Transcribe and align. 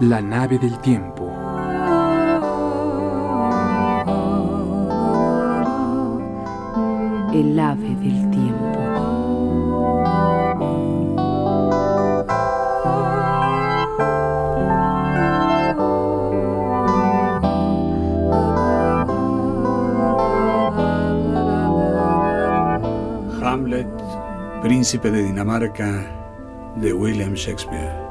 La 0.00 0.20
nave 0.20 0.60
del 0.60 0.78
tiempo. 0.78 1.26
El 7.34 7.58
ave 7.58 7.96
del 7.96 8.30
tiempo. 8.30 8.78
Hamlet, 23.42 23.88
príncipe 24.62 25.10
de 25.10 25.24
Dinamarca, 25.24 26.06
de 26.76 26.92
William 26.92 27.34
Shakespeare. 27.34 28.08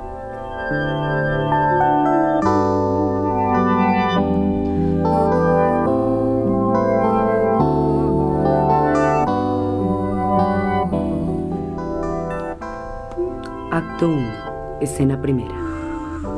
Acto 13.97 14.09
1. 14.09 14.79
Escena 14.79 15.19
primera. 15.19 15.55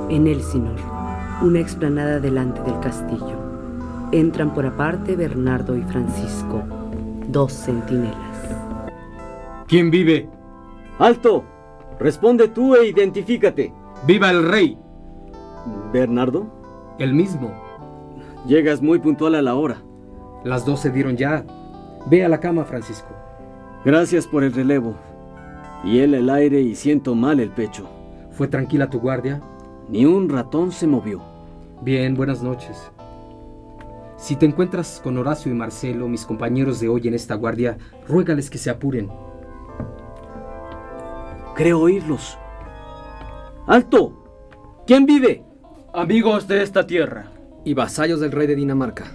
En 0.07 0.27
Elsinor, 0.27 0.77
una 1.41 1.59
explanada 1.59 2.21
delante 2.21 2.61
del 2.61 2.79
castillo. 2.79 3.35
Entran 4.13 4.53
por 4.53 4.65
aparte 4.65 5.17
Bernardo 5.17 5.75
y 5.75 5.81
Francisco, 5.81 6.63
dos 7.27 7.51
centinelas. 7.51 8.15
¿Quién 9.67 9.91
vive? 9.91 10.29
¡Alto! 10.99 11.43
Responde 11.99 12.47
tú 12.47 12.75
e 12.75 12.87
identifícate. 12.87 13.73
¡Viva 14.07 14.31
el 14.31 14.47
rey! 14.47 14.77
¿Bernardo? 15.91 16.47
El 16.97 17.13
mismo. 17.13 17.51
Llegas 18.47 18.81
muy 18.81 18.99
puntual 18.99 19.35
a 19.35 19.41
la 19.41 19.55
hora. 19.55 19.83
Las 20.45 20.65
dos 20.65 20.79
se 20.79 20.91
dieron 20.91 21.17
ya. 21.17 21.43
Ve 22.09 22.23
a 22.23 22.29
la 22.29 22.39
cama, 22.39 22.63
Francisco. 22.63 23.09
Gracias 23.83 24.27
por 24.27 24.45
el 24.45 24.53
relevo. 24.53 24.95
Y 25.83 25.99
él 25.99 26.13
el 26.13 26.29
aire 26.29 26.61
y 26.61 26.75
siento 26.75 27.15
mal 27.15 27.39
el 27.39 27.49
pecho. 27.49 27.87
¿Fue 28.31 28.47
tranquila 28.47 28.89
tu 28.89 28.99
guardia? 28.99 29.41
Ni 29.87 30.05
un 30.05 30.29
ratón 30.29 30.71
se 30.71 30.87
movió. 30.87 31.21
Bien, 31.81 32.15
buenas 32.15 32.43
noches. 32.43 32.91
Si 34.17 34.35
te 34.35 34.45
encuentras 34.45 34.99
con 35.01 35.17
Horacio 35.17 35.51
y 35.51 35.55
Marcelo, 35.55 36.09
mis 36.09 36.25
compañeros 36.25 36.81
de 36.81 36.89
hoy 36.89 37.07
en 37.07 37.13
esta 37.13 37.35
guardia, 37.35 37.77
ruégales 38.07 38.49
que 38.49 38.57
se 38.57 38.69
apuren. 38.69 39.09
Creo 41.55 41.79
oírlos. 41.79 42.37
¡Alto! 43.65 44.81
¿Quién 44.85 45.05
vive? 45.05 45.43
Amigos 45.93 46.47
de 46.47 46.63
esta 46.63 46.85
tierra. 46.85 47.31
Y 47.63 47.73
vasallos 47.73 48.19
del 48.19 48.31
rey 48.31 48.47
de 48.47 48.55
Dinamarca. 48.55 49.05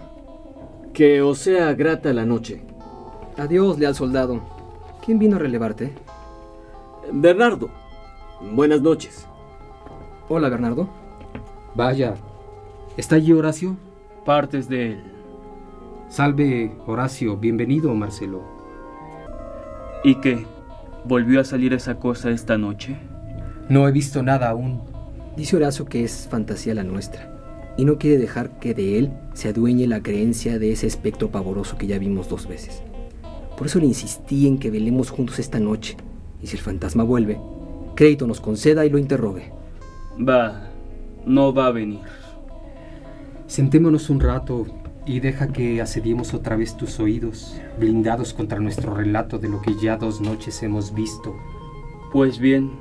Que 0.95 1.21
os 1.21 1.39
sea 1.39 1.75
grata 1.75 2.13
la 2.13 2.25
noche. 2.25 2.63
Adiós, 3.37 3.79
leal 3.79 3.95
soldado. 3.95 4.41
¿Quién 5.05 5.19
vino 5.19 5.37
a 5.37 5.41
relevarte? 5.41 5.93
Bernardo. 7.13 7.71
Buenas 8.53 8.81
noches. 8.81 9.27
Hola, 10.29 10.49
Bernardo. 10.49 10.89
Vaya. 11.75 12.15
¿Está 12.97 13.17
allí 13.17 13.33
Horacio? 13.33 13.77
Partes 14.25 14.69
de 14.69 14.93
él. 14.93 15.05
Salve, 16.09 16.73
Horacio. 16.87 17.37
Bienvenido, 17.37 17.95
Marcelo. 17.95 18.43
¿Y 20.03 20.17
qué? 20.17 20.47
¿Volvió 21.05 21.41
a 21.41 21.45
salir 21.45 21.73
esa 21.75 21.97
cosa 21.97 22.31
esta 22.31 22.57
noche? 22.57 22.97
No 23.69 23.87
he 23.89 23.93
visto 23.93 24.23
nada 24.23 24.49
aún. 24.49 24.83
Dice 25.37 25.57
Horacio 25.57 25.87
que 25.87 26.05
es 26.05 26.29
fantasía 26.31 26.75
la 26.75 26.85
nuestra. 26.85 27.31
Y 27.77 27.85
no 27.85 27.99
quiere 27.99 28.19
dejar 28.19 28.59
que 28.61 28.73
de 28.73 28.99
él 28.99 29.13
se 29.35 29.49
adueñe 29.49 29.87
la 29.87 30.03
creencia 30.03 30.59
de 30.59 30.73
ese 30.73 30.87
espectro 30.87 31.31
pavoroso 31.31 31.77
que 31.77 31.87
ya 31.87 31.99
vimos 31.99 32.29
dos 32.29 32.47
veces. 32.47 32.83
Por 33.57 33.67
eso 33.67 33.79
le 33.79 33.87
insistí 33.87 34.47
en 34.47 34.59
que 34.59 34.71
velemos 34.71 35.11
juntos 35.11 35.39
esta 35.39 35.59
noche. 35.59 35.97
Y 36.45 36.47
si 36.47 36.57
el 36.57 36.63
fantasma 36.63 37.05
vuelve, 37.05 37.41
crédito 37.95 38.27
nos 38.27 38.39
conceda 38.39 38.85
y 38.85 38.91
lo 38.91 38.99
interrogue. 38.99 39.51
Va, 40.21 40.69
no 41.25 41.55
va 41.55 41.69
a 41.69 41.71
venir. 41.71 42.01
Sentémonos 43.47 44.11
un 44.11 44.21
rato 44.21 44.67
y 45.07 45.21
deja 45.21 45.49
que 45.49 45.81
asediemos 45.81 46.35
otra 46.35 46.55
vez 46.57 46.77
tus 46.77 47.01
oídos, 47.01 47.59
blindados 47.79 48.35
contra 48.35 48.61
nuestro 48.61 48.93
relato 48.93 49.39
de 49.39 49.49
lo 49.49 49.63
que 49.63 49.75
ya 49.81 49.97
dos 49.97 50.21
noches 50.21 50.63
hemos 50.63 50.93
visto. 50.93 51.35
Pues 52.13 52.39
bien, 52.39 52.73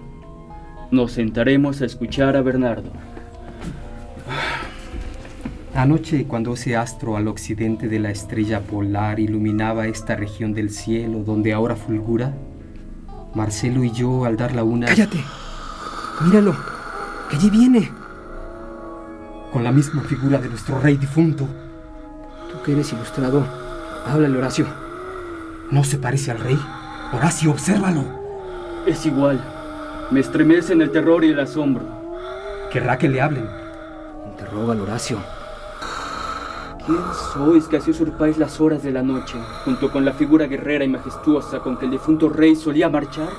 nos 0.91 1.13
sentaremos 1.13 1.81
a 1.81 1.85
escuchar 1.85 2.35
a 2.35 2.41
Bernardo. 2.41 2.91
Anoche, 5.73 6.25
cuando 6.25 6.55
ese 6.55 6.75
astro 6.75 7.15
al 7.15 7.29
occidente 7.29 7.87
de 7.87 7.99
la 7.99 8.11
estrella 8.11 8.59
polar 8.59 9.21
iluminaba 9.21 9.87
esta 9.87 10.17
región 10.17 10.53
del 10.53 10.69
cielo 10.69 11.23
donde 11.23 11.53
ahora 11.53 11.77
fulgura, 11.77 12.33
Marcelo 13.33 13.83
y 13.83 13.91
yo, 13.91 14.25
al 14.25 14.37
dar 14.37 14.53
la 14.53 14.63
una... 14.63 14.87
¡Cállate! 14.87 15.23
Míralo, 16.21 16.55
que 17.29 17.35
allí 17.35 17.49
viene. 17.49 17.91
Con 19.51 19.63
la 19.63 19.71
misma 19.71 20.01
figura 20.01 20.37
de 20.37 20.49
nuestro 20.49 20.79
rey 20.79 20.97
difunto. 20.97 21.47
Tú 22.51 22.61
que 22.63 22.73
eres 22.73 22.93
ilustrado, 22.93 23.45
háblale, 24.05 24.37
Horacio. 24.37 24.67
¿No 25.71 25.83
se 25.83 25.97
parece 25.97 26.31
al 26.31 26.39
rey? 26.39 26.59
Horacio, 27.11 27.51
obsérvalo. 27.51 28.03
Es 28.85 29.05
igual. 29.05 29.43
Me 30.11 30.19
estremece 30.19 30.73
en 30.73 30.81
el 30.81 30.91
terror 30.91 31.23
y 31.23 31.29
el 31.29 31.39
asombro. 31.39 32.03
Querrá 32.71 32.97
que 32.97 33.09
le 33.09 33.21
hablen. 33.21 33.47
Interrógalo, 34.27 34.83
Horacio. 34.83 35.17
¿Quién 36.85 36.99
sois 37.33 37.67
que 37.67 37.77
así 37.77 37.91
usurpáis 37.91 38.37
las 38.37 38.59
horas 38.59 38.83
de 38.83 38.91
la 38.91 39.01
noche, 39.01 39.37
junto 39.63 39.89
con 39.89 40.03
la 40.03 40.11
figura 40.11 40.47
guerrera 40.47 40.83
y 40.83 40.89
majestuosa 40.89 41.59
con 41.59 41.77
que 41.77 41.85
el 41.85 41.91
difunto 41.91 42.27
rey 42.27 42.57
solía 42.57 42.89
marchar? 42.89 43.29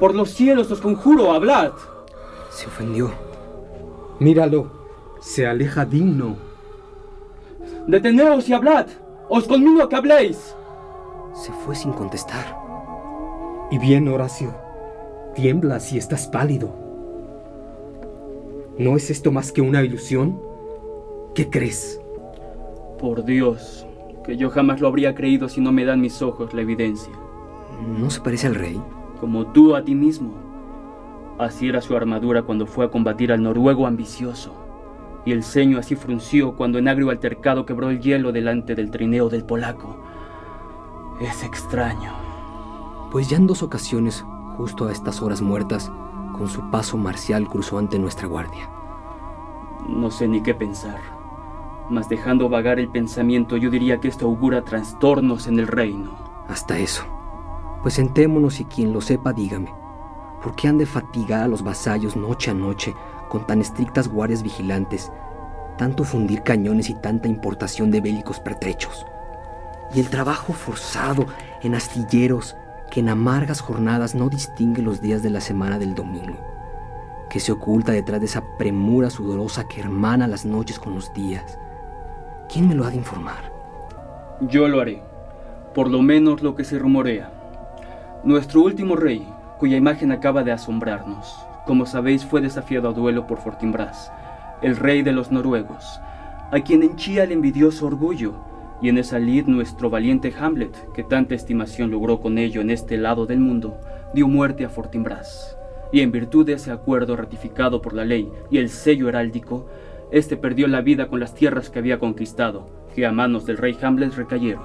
Por 0.00 0.16
los 0.16 0.30
cielos 0.30 0.68
os 0.72 0.80
conjuro, 0.80 1.32
hablad. 1.32 1.70
Se 2.50 2.66
ofendió. 2.66 3.12
Míralo, 4.18 4.66
se 5.20 5.46
aleja 5.46 5.84
digno. 5.84 6.36
Deteneos 7.86 8.48
y 8.48 8.54
hablad. 8.54 8.86
Os 9.28 9.44
conmino 9.44 9.84
a 9.84 9.88
que 9.88 9.96
habléis. 9.96 10.56
Se 11.34 11.52
fue 11.64 11.76
sin 11.76 11.92
contestar. 11.92 12.58
Y 13.70 13.78
bien, 13.78 14.08
Horacio, 14.08 14.52
tiemblas 15.36 15.92
y 15.92 15.98
estás 15.98 16.26
pálido. 16.26 16.74
¿No 18.78 18.96
es 18.96 19.10
esto 19.10 19.30
más 19.30 19.52
que 19.52 19.60
una 19.60 19.82
ilusión? 19.82 20.40
¿Qué 21.34 21.48
crees? 21.48 22.01
Por 23.02 23.24
Dios, 23.24 23.84
que 24.24 24.36
yo 24.36 24.48
jamás 24.48 24.80
lo 24.80 24.86
habría 24.86 25.16
creído 25.16 25.48
si 25.48 25.60
no 25.60 25.72
me 25.72 25.84
dan 25.84 26.00
mis 26.00 26.22
ojos 26.22 26.54
la 26.54 26.60
evidencia. 26.60 27.12
¿No 27.98 28.08
se 28.10 28.20
parece 28.20 28.46
al 28.46 28.54
rey? 28.54 28.80
Como 29.18 29.48
tú 29.48 29.74
a 29.74 29.82
ti 29.82 29.96
mismo. 29.96 30.34
Así 31.36 31.68
era 31.68 31.80
su 31.80 31.96
armadura 31.96 32.42
cuando 32.42 32.64
fue 32.64 32.84
a 32.84 32.90
combatir 32.90 33.32
al 33.32 33.42
noruego 33.42 33.88
ambicioso. 33.88 34.54
Y 35.24 35.32
el 35.32 35.42
ceño 35.42 35.78
así 35.78 35.96
frunció 35.96 36.54
cuando 36.54 36.78
en 36.78 36.86
agrio 36.86 37.10
altercado 37.10 37.66
quebró 37.66 37.90
el 37.90 38.00
hielo 38.00 38.30
delante 38.30 38.76
del 38.76 38.92
trineo 38.92 39.28
del 39.28 39.44
polaco. 39.44 39.96
Es 41.20 41.42
extraño. 41.42 42.12
Pues 43.10 43.28
ya 43.28 43.36
en 43.36 43.48
dos 43.48 43.64
ocasiones, 43.64 44.24
justo 44.56 44.86
a 44.86 44.92
estas 44.92 45.20
horas 45.22 45.42
muertas, 45.42 45.90
con 46.38 46.48
su 46.48 46.70
paso 46.70 46.96
marcial 46.98 47.48
cruzó 47.48 47.78
ante 47.78 47.98
nuestra 47.98 48.28
guardia. 48.28 48.70
No 49.88 50.08
sé 50.12 50.28
ni 50.28 50.40
qué 50.40 50.54
pensar. 50.54 51.21
Mas 51.92 52.08
dejando 52.08 52.48
vagar 52.48 52.78
el 52.78 52.88
pensamiento, 52.88 53.58
yo 53.58 53.68
diría 53.68 54.00
que 54.00 54.08
esto 54.08 54.24
augura 54.24 54.64
trastornos 54.64 55.46
en 55.46 55.58
el 55.58 55.66
reino. 55.66 56.16
Hasta 56.48 56.78
eso. 56.78 57.04
Pues 57.82 57.92
sentémonos 57.92 58.60
y 58.60 58.64
quien 58.64 58.94
lo 58.94 59.02
sepa, 59.02 59.34
dígame. 59.34 59.70
¿Por 60.42 60.54
qué 60.54 60.68
han 60.68 60.78
de 60.78 60.86
fatigar 60.86 61.42
a 61.42 61.48
los 61.48 61.62
vasallos 61.62 62.16
noche 62.16 62.50
a 62.50 62.54
noche 62.54 62.94
con 63.28 63.46
tan 63.46 63.60
estrictas 63.60 64.08
guardias 64.08 64.42
vigilantes, 64.42 65.12
tanto 65.76 66.02
fundir 66.02 66.42
cañones 66.42 66.88
y 66.88 66.94
tanta 66.94 67.28
importación 67.28 67.90
de 67.90 68.00
bélicos 68.00 68.40
pertrechos? 68.40 69.04
Y 69.94 70.00
el 70.00 70.08
trabajo 70.08 70.54
forzado 70.54 71.26
en 71.60 71.74
astilleros, 71.74 72.56
que 72.90 73.00
en 73.00 73.10
amargas 73.10 73.60
jornadas 73.60 74.14
no 74.14 74.30
distingue 74.30 74.80
los 74.80 75.02
días 75.02 75.22
de 75.22 75.28
la 75.28 75.42
semana 75.42 75.78
del 75.78 75.94
domingo, 75.94 76.38
que 77.28 77.38
se 77.38 77.52
oculta 77.52 77.92
detrás 77.92 78.20
de 78.20 78.26
esa 78.28 78.56
premura 78.56 79.10
sudorosa 79.10 79.68
que 79.68 79.80
hermana 79.80 80.26
las 80.26 80.46
noches 80.46 80.78
con 80.78 80.94
los 80.94 81.12
días. 81.12 81.58
¿Quién 82.52 82.68
me 82.68 82.74
lo 82.74 82.84
ha 82.84 82.90
de 82.90 82.96
informar? 82.96 83.50
Yo 84.42 84.68
lo 84.68 84.82
haré, 84.82 85.00
por 85.74 85.90
lo 85.90 86.02
menos 86.02 86.42
lo 86.42 86.54
que 86.54 86.64
se 86.64 86.78
rumorea. 86.78 87.30
Nuestro 88.24 88.60
último 88.60 88.94
rey, 88.94 89.26
cuya 89.58 89.78
imagen 89.78 90.12
acaba 90.12 90.42
de 90.42 90.52
asombrarnos, 90.52 91.34
como 91.66 91.86
sabéis 91.86 92.26
fue 92.26 92.42
desafiado 92.42 92.90
a 92.90 92.92
duelo 92.92 93.26
por 93.26 93.38
Fortinbras, 93.38 94.12
el 94.60 94.76
rey 94.76 95.00
de 95.00 95.12
los 95.12 95.32
noruegos, 95.32 95.98
a 96.50 96.60
quien 96.60 96.82
henchía 96.82 97.24
el 97.24 97.32
envidioso 97.32 97.86
orgullo, 97.86 98.34
y 98.82 98.90
en 98.90 98.98
esa 98.98 99.18
lid 99.18 99.46
nuestro 99.46 99.88
valiente 99.88 100.34
Hamlet, 100.38 100.92
que 100.92 101.04
tanta 101.04 101.34
estimación 101.34 101.90
logró 101.90 102.20
con 102.20 102.36
ello 102.36 102.60
en 102.60 102.68
este 102.68 102.98
lado 102.98 103.24
del 103.24 103.40
mundo, 103.40 103.80
dio 104.12 104.28
muerte 104.28 104.66
a 104.66 104.68
Fortinbras. 104.68 105.56
Y 105.90 106.00
en 106.00 106.12
virtud 106.12 106.44
de 106.44 106.54
ese 106.54 106.70
acuerdo 106.70 107.16
ratificado 107.16 107.80
por 107.80 107.94
la 107.94 108.04
ley 108.04 108.30
y 108.50 108.58
el 108.58 108.68
sello 108.68 109.08
heráldico, 109.08 109.68
este 110.12 110.36
perdió 110.36 110.68
la 110.68 110.82
vida 110.82 111.08
con 111.08 111.20
las 111.20 111.34
tierras 111.34 111.70
que 111.70 111.78
había 111.78 111.98
conquistado, 111.98 112.68
que 112.94 113.06
a 113.06 113.12
manos 113.12 113.46
del 113.46 113.56
rey 113.56 113.76
Hamlet 113.82 114.14
recayeron. 114.14 114.64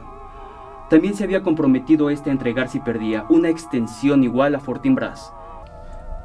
También 0.89 1.15
se 1.15 1.23
había 1.23 1.41
comprometido 1.41 2.09
este 2.09 2.29
a 2.29 2.33
entregar 2.33 2.67
si 2.69 2.79
perdía 2.79 3.25
una 3.29 3.49
extensión 3.49 4.23
igual 4.23 4.55
a 4.55 4.59
Fortinbras. 4.59 5.33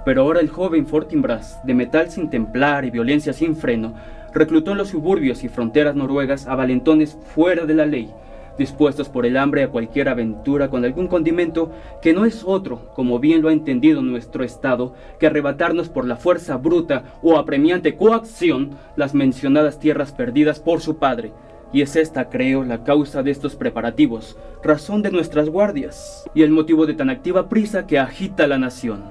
Pero 0.05 0.23
ahora 0.23 0.41
el 0.41 0.51
joven 0.51 0.87
Fortinbras, 0.87 1.65
de 1.65 1.75
metal 1.75 2.11
sin 2.11 2.31
templar 2.31 2.85
y 2.85 2.91
violencia 2.91 3.33
sin 3.33 3.55
freno, 3.55 3.95
reclutó 4.35 4.73
en 4.73 4.79
los 4.79 4.89
suburbios 4.89 5.45
y 5.45 5.49
fronteras 5.49 5.95
noruegas 5.95 6.49
a 6.49 6.57
valentones 6.57 7.17
fuera 7.35 7.65
de 7.65 7.75
la 7.75 7.87
ley, 7.87 8.13
dispuestos 8.59 9.09
por 9.09 9.27
el 9.27 9.37
hambre 9.37 9.63
a 9.63 9.69
cualquier 9.69 10.09
aventura 10.09 10.71
con 10.71 10.85
algún 10.85 11.09
condimento 11.09 11.71
que 12.01 12.13
no 12.13 12.25
es 12.25 12.43
otro, 12.45 12.93
como 12.95 13.19
bien 13.19 13.43
lo 13.43 13.49
ha 13.49 13.53
entendido 13.53 14.03
nuestro 14.03 14.45
Estado, 14.45 14.95
que 15.19 15.27
arrebatarnos 15.27 15.89
por 15.89 16.07
la 16.07 16.17
fuerza 16.17 16.57
bruta 16.57 17.05
o 17.23 17.39
apremiante 17.39 17.97
coacción 17.97 18.71
las 18.97 19.15
mencionadas 19.15 19.79
tierras 19.79 20.13
perdidas 20.13 20.61
por 20.61 20.81
su 20.81 20.97
padre. 20.97 21.33
Y 21.73 21.81
es 21.81 21.97
esta, 21.97 22.29
creo, 22.29 22.65
la 22.65 22.85
causa 22.85 23.23
de 23.23 23.31
estos 23.31 23.57
preparativos, 23.57 24.37
razón 24.63 25.01
de 25.03 25.11
nuestras 25.11 25.49
guardias, 25.49 26.29
y 26.35 26.43
el 26.43 26.51
motivo 26.51 26.85
de 26.85 26.95
tan 26.95 27.09
activa 27.09 27.49
prisa 27.49 27.87
que 27.87 27.99
agita 27.99 28.47
la 28.47 28.59
nación. 28.59 29.05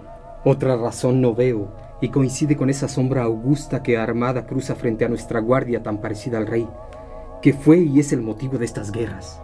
Otra 0.44 0.76
razón 0.76 1.22
no 1.22 1.34
veo, 1.34 1.72
y 2.02 2.10
coincide 2.10 2.56
con 2.56 2.70
esa 2.70 2.88
sombra 2.88 3.24
augusta 3.24 3.82
que 3.82 3.98
armada 3.98 4.46
cruza 4.46 4.76
frente 4.76 5.06
a 5.06 5.10
nuestra 5.10 5.40
guardia 5.40 5.82
tan 5.82 6.00
parecida 6.00 6.38
al 6.38 6.48
rey, 6.48 6.68
que 7.42 7.54
fue 7.54 7.80
y 7.80 8.00
es 8.00 8.14
el 8.14 8.22
motivo 8.22 8.58
de 8.58 8.66
estas 8.66 8.92
guerras. 8.92 9.42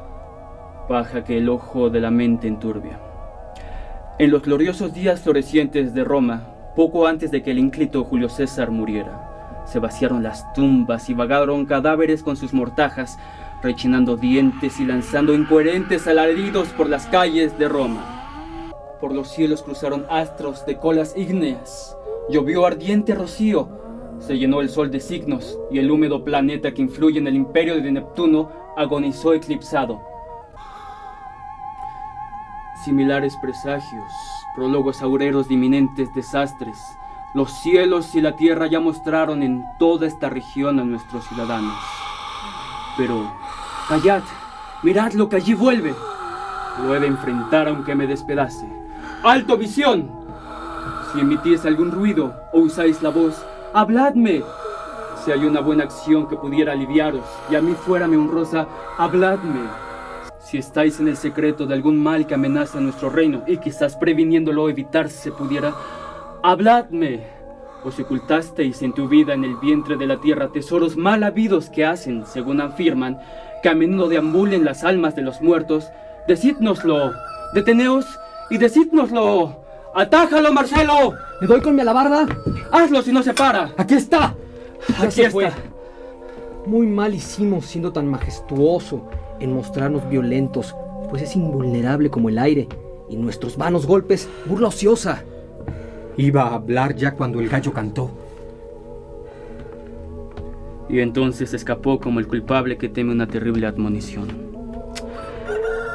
Baja 0.88 1.24
que 1.24 1.38
el 1.38 1.50
ojo 1.50 1.90
de 1.90 2.00
la 2.00 2.12
mente 2.12 2.48
enturbia. 2.48 3.00
En 4.20 4.32
los 4.32 4.44
gloriosos 4.44 4.94
días 4.94 5.22
florecientes 5.22 5.94
de 5.94 6.04
Roma, 6.04 6.48
poco 6.76 7.08
antes 7.08 7.32
de 7.32 7.42
que 7.42 7.52
el 7.52 7.60
ínclito 7.60 8.04
Julio 8.04 8.30
César 8.30 8.70
muriera, 8.72 9.64
se 9.66 9.80
vaciaron 9.80 10.24
las 10.24 10.54
tumbas 10.54 11.10
y 11.10 11.14
vagaron 11.14 11.66
cadáveres 11.66 12.24
con 12.24 12.38
sus 12.38 12.54
mortajas, 12.54 13.18
rechinando 13.62 14.16
dientes 14.16 14.80
y 14.80 14.86
lanzando 14.86 15.34
incoherentes 15.34 16.08
alaridos 16.08 16.70
por 16.70 16.88
las 16.88 17.08
calles 17.08 17.58
de 17.58 17.68
Roma. 17.68 18.72
Por 19.02 19.14
los 19.14 19.28
cielos 19.30 19.64
cruzaron 19.64 20.06
astros 20.10 20.66
de 20.66 20.78
colas 20.78 21.16
ígneas. 21.18 21.98
Llovió 22.30 22.66
ardiente 22.66 23.14
rocío. 23.14 23.87
Se 24.20 24.38
llenó 24.38 24.62
el 24.62 24.70
sol 24.70 24.92
de 24.92 25.00
signos 25.00 25.58
y 25.72 25.80
el 25.80 25.90
húmedo 25.92 26.24
planeta 26.24 26.74
que 26.74 26.82
influye 26.82 27.20
en 27.20 27.28
el 27.28 27.36
imperio 27.36 27.82
de 27.82 27.92
Neptuno 27.92 28.50
agonizó 28.76 29.34
eclipsado. 29.34 30.02
Similares 32.84 33.36
presagios, 33.42 34.12
prólogos 34.56 35.02
aureros 35.02 35.48
de 35.48 35.54
inminentes 35.54 36.14
desastres, 36.14 36.78
los 37.34 37.52
cielos 37.62 38.16
y 38.16 38.22
la 38.22 38.36
tierra 38.36 38.68
ya 38.68 38.80
mostraron 38.80 39.44
en 39.44 39.64
toda 39.78 40.08
esta 40.08 40.30
región 40.30 40.80
a 40.80 40.84
nuestros 40.84 41.28
ciudadanos. 41.28 41.78
Pero, 42.98 43.32
callad, 43.88 44.24
mirad 44.82 45.14
lo 45.14 45.30
que 45.30 45.36
allí 45.36 45.54
vuelve. 45.54 45.94
Lo 46.82 46.96
he 46.96 47.00
de 47.00 47.08
enfrentar 47.08 47.68
aunque 47.68 47.96
me 47.96 48.08
despedace. 48.08 48.68
¡Alto 49.24 49.58
visión! 49.58 50.12
Si 51.12 51.20
emitís 51.20 51.66
algún 51.66 51.92
ruido 51.92 52.34
o 52.54 52.60
usáis 52.60 53.02
la 53.02 53.10
voz, 53.10 53.46
habladme. 53.74 54.44
Si 55.24 55.32
hay 55.32 55.46
una 55.46 55.60
buena 55.60 55.84
acción 55.84 56.28
que 56.28 56.38
pudiera 56.38 56.74
aliviaros 56.74 57.26
y 57.50 57.56
a 57.56 57.62
mí 57.62 57.74
fuérame 57.74 58.18
honrosa, 58.18 58.68
habladme. 58.98 59.62
Si 60.40 60.58
estáis 60.58 61.00
en 61.00 61.10
el 61.10 61.18
secreto 61.18 61.66
de 61.66 61.74
algún 61.74 62.02
mal 62.02 62.26
que 62.26 62.36
amenaza 62.36 62.80
nuestro 62.80 63.10
reino 63.10 63.44
y 63.48 63.58
quizás 63.58 63.98
previniéndolo 63.98 64.70
evitar 64.70 65.10
si 65.10 65.18
se 65.18 65.32
pudiera, 65.32 65.74
habladme. 66.44 67.22
O 67.84 67.92
si 67.92 68.04
ocultasteis 68.04 68.82
en 68.82 68.94
tu 68.94 69.08
vida 69.08 69.34
en 69.34 69.44
el 69.44 69.56
vientre 69.58 69.98
de 69.98 70.08
la 70.08 70.20
tierra 70.20 70.52
tesoros 70.52 70.96
mal 70.98 71.24
habidos 71.24 71.70
que 71.70 71.86
hacen, 71.86 72.26
según 72.26 72.62
afirman, 72.62 73.20
que 73.62 73.70
a 73.70 73.76
menudo 73.76 74.08
deambulen 74.08 74.66
las 74.66 74.84
almas 74.84 75.16
de 75.16 75.22
los 75.22 75.42
muertos, 75.42 75.90
decídnoslo. 76.28 77.12
Deteneos 77.54 78.06
y 78.50 78.58
decídnoslo. 78.58 79.67
¡Atájalo, 79.96 80.54
Marcelo! 80.54 81.16
¿Le 81.42 81.48
doy 81.48 81.62
con 81.62 81.76
mi 81.76 81.82
alabarda? 81.82 82.28
¡Hazlo 82.72 83.02
si 83.02 83.12
no 83.12 83.24
se 83.24 83.34
para! 83.34 83.72
¡Aquí 83.78 83.96
está! 83.96 84.36
Ya 84.90 85.04
Aquí 85.04 85.22
está. 85.22 85.32
fue. 85.32 85.52
Muy 86.66 86.86
mal 86.88 87.14
hicimos 87.16 87.66
siendo 87.66 87.92
tan 87.92 88.08
majestuoso 88.08 89.10
en 89.40 89.54
mostrarnos 89.54 90.08
violentos, 90.10 90.76
pues 91.10 91.22
es 91.22 91.36
invulnerable 91.36 92.10
como 92.10 92.30
el 92.30 92.38
aire, 92.38 92.68
y 93.10 93.16
nuestros 93.16 93.58
vanos 93.58 93.86
golpes 93.88 94.28
burla 94.46 94.68
ociosa. 94.68 95.24
Iba 96.18 96.44
a 96.44 96.56
hablar 96.56 96.96
ya 96.96 97.12
cuando 97.14 97.40
el 97.40 97.48
gallo 97.48 97.72
cantó. 97.74 98.10
Y 100.90 101.00
entonces 101.00 101.54
escapó 101.54 102.00
como 102.00 102.20
el 102.20 102.28
culpable 102.28 102.78
que 102.78 102.90
teme 102.90 103.12
una 103.12 103.28
terrible 103.28 103.68
admonición. 103.68 104.28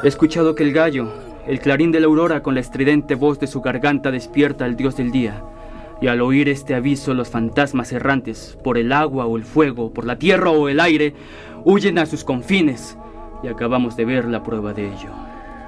He 0.02 0.08
escuchado 0.08 0.54
que 0.54 0.64
el 0.64 0.72
gallo, 0.72 1.08
el 1.46 1.58
clarín 1.58 1.90
de 1.90 2.00
la 2.00 2.06
aurora 2.06 2.42
con 2.42 2.54
la 2.54 2.60
estridente 2.60 3.14
voz 3.14 3.40
de 3.40 3.46
su 3.46 3.60
garganta 3.60 4.10
despierta 4.10 4.64
al 4.64 4.76
dios 4.76 4.96
del 4.96 5.10
día. 5.10 5.42
Y 6.00 6.08
al 6.08 6.20
oír 6.20 6.48
este 6.48 6.74
aviso 6.74 7.14
los 7.14 7.30
fantasmas 7.30 7.92
errantes, 7.92 8.58
por 8.62 8.78
el 8.78 8.92
agua 8.92 9.26
o 9.26 9.36
el 9.36 9.44
fuego, 9.44 9.92
por 9.92 10.04
la 10.04 10.18
tierra 10.18 10.50
o 10.50 10.68
el 10.68 10.80
aire, 10.80 11.14
huyen 11.64 11.98
a 11.98 12.06
sus 12.06 12.24
confines. 12.24 12.96
Y 13.42 13.48
acabamos 13.48 13.96
de 13.96 14.04
ver 14.04 14.24
la 14.26 14.42
prueba 14.42 14.72
de 14.72 14.86
ello. 14.86 15.10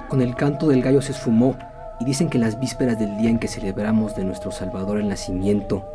Con 0.07 0.21
el 0.21 0.35
canto 0.35 0.67
del 0.67 0.81
gallo 0.81 1.01
se 1.01 1.11
esfumó, 1.11 1.57
y 1.99 2.05
dicen 2.05 2.29
que 2.29 2.37
las 2.37 2.59
vísperas 2.59 2.99
del 2.99 3.17
día 3.17 3.29
en 3.29 3.39
que 3.39 3.47
celebramos 3.47 4.15
de 4.15 4.25
nuestro 4.25 4.51
Salvador 4.51 4.97
el 4.97 5.07
nacimiento, 5.07 5.85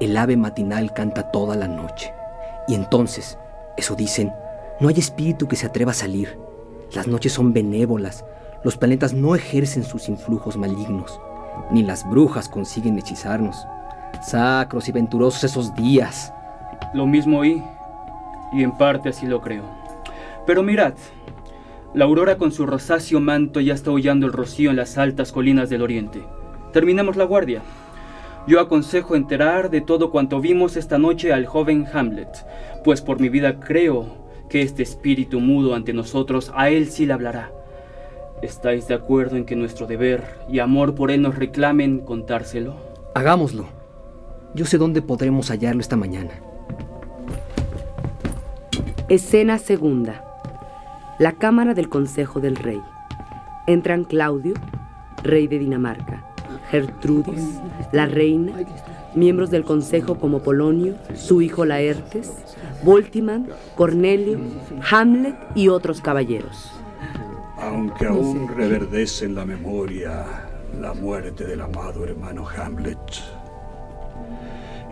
el 0.00 0.16
ave 0.16 0.36
matinal 0.36 0.92
canta 0.92 1.30
toda 1.30 1.56
la 1.56 1.68
noche. 1.68 2.12
Y 2.66 2.74
entonces, 2.74 3.38
eso 3.76 3.94
dicen, 3.94 4.32
no 4.80 4.88
hay 4.88 4.98
espíritu 4.98 5.46
que 5.46 5.56
se 5.56 5.66
atreva 5.66 5.92
a 5.92 5.94
salir. 5.94 6.36
Las 6.92 7.06
noches 7.06 7.32
son 7.32 7.52
benévolas, 7.52 8.24
los 8.64 8.78
planetas 8.78 9.12
no 9.12 9.34
ejercen 9.34 9.84
sus 9.84 10.08
influjos 10.08 10.56
malignos, 10.56 11.20
ni 11.70 11.82
las 11.82 12.08
brujas 12.08 12.48
consiguen 12.48 12.98
hechizarnos. 12.98 13.66
Sacros 14.22 14.88
y 14.88 14.92
venturosos 14.92 15.44
esos 15.44 15.74
días. 15.74 16.32
Lo 16.94 17.06
mismo 17.06 17.40
oí, 17.40 17.62
y 18.52 18.62
en 18.62 18.72
parte 18.72 19.10
así 19.10 19.26
lo 19.26 19.42
creo. 19.42 19.64
Pero 20.46 20.62
mirad, 20.62 20.94
la 21.92 22.06
aurora 22.06 22.38
con 22.38 22.52
su 22.52 22.64
rosáceo 22.64 23.20
manto 23.20 23.60
ya 23.60 23.74
está 23.74 23.90
hollando 23.90 24.26
el 24.26 24.32
rocío 24.32 24.70
en 24.70 24.76
las 24.76 24.96
altas 24.96 25.30
colinas 25.30 25.68
del 25.68 25.82
oriente. 25.82 26.24
Terminemos 26.72 27.16
la 27.16 27.24
guardia. 27.24 27.60
Yo 28.46 28.60
aconsejo 28.60 29.14
enterar 29.14 29.70
de 29.70 29.80
todo 29.80 30.10
cuanto 30.10 30.40
vimos 30.40 30.76
esta 30.76 30.98
noche 30.98 31.32
al 31.32 31.46
joven 31.46 31.86
Hamlet, 31.92 32.28
pues 32.82 33.02
por 33.02 33.20
mi 33.20 33.28
vida 33.28 33.60
creo 33.60 34.24
que 34.48 34.62
este 34.62 34.82
espíritu 34.82 35.40
mudo 35.40 35.74
ante 35.74 35.92
nosotros 35.92 36.50
a 36.54 36.70
él 36.70 36.88
sí 36.90 37.06
le 37.06 37.12
hablará. 37.12 37.50
¿Estáis 38.42 38.88
de 38.88 38.94
acuerdo 38.94 39.36
en 39.36 39.44
que 39.44 39.56
nuestro 39.56 39.86
deber 39.86 40.22
y 40.48 40.58
amor 40.58 40.94
por 40.94 41.10
él 41.10 41.22
nos 41.22 41.36
reclamen 41.36 42.00
contárselo? 42.00 42.74
Hagámoslo. 43.14 43.66
Yo 44.54 44.66
sé 44.66 44.78
dónde 44.78 45.02
podremos 45.02 45.50
hallarlo 45.50 45.80
esta 45.80 45.96
mañana. 45.96 46.30
Escena 49.08 49.58
segunda. 49.58 50.24
La 51.18 51.32
cámara 51.32 51.74
del 51.74 51.88
Consejo 51.88 52.40
del 52.40 52.56
Rey. 52.56 52.80
Entran 53.66 54.04
Claudio, 54.04 54.54
rey 55.22 55.46
de 55.46 55.58
Dinamarca, 55.58 56.24
Gertrudis, 56.70 57.60
la 57.92 58.06
reina, 58.06 58.52
miembros 59.14 59.50
del 59.50 59.64
Consejo 59.64 60.16
como 60.16 60.40
Polonio, 60.40 60.94
su 61.14 61.40
hijo 61.40 61.64
Laertes, 61.64 62.32
Voltiman, 62.82 63.48
Cornelio, 63.74 64.38
Hamlet 64.90 65.36
y 65.54 65.68
otros 65.68 66.00
caballeros. 66.00 66.72
Aunque 67.68 68.06
aún 68.06 68.48
reverdece 68.48 69.24
en 69.24 69.34
la 69.34 69.46
memoria 69.46 70.24
la 70.80 70.92
muerte 70.92 71.44
del 71.44 71.62
amado 71.62 72.04
hermano 72.04 72.46
Hamlet. 72.46 72.98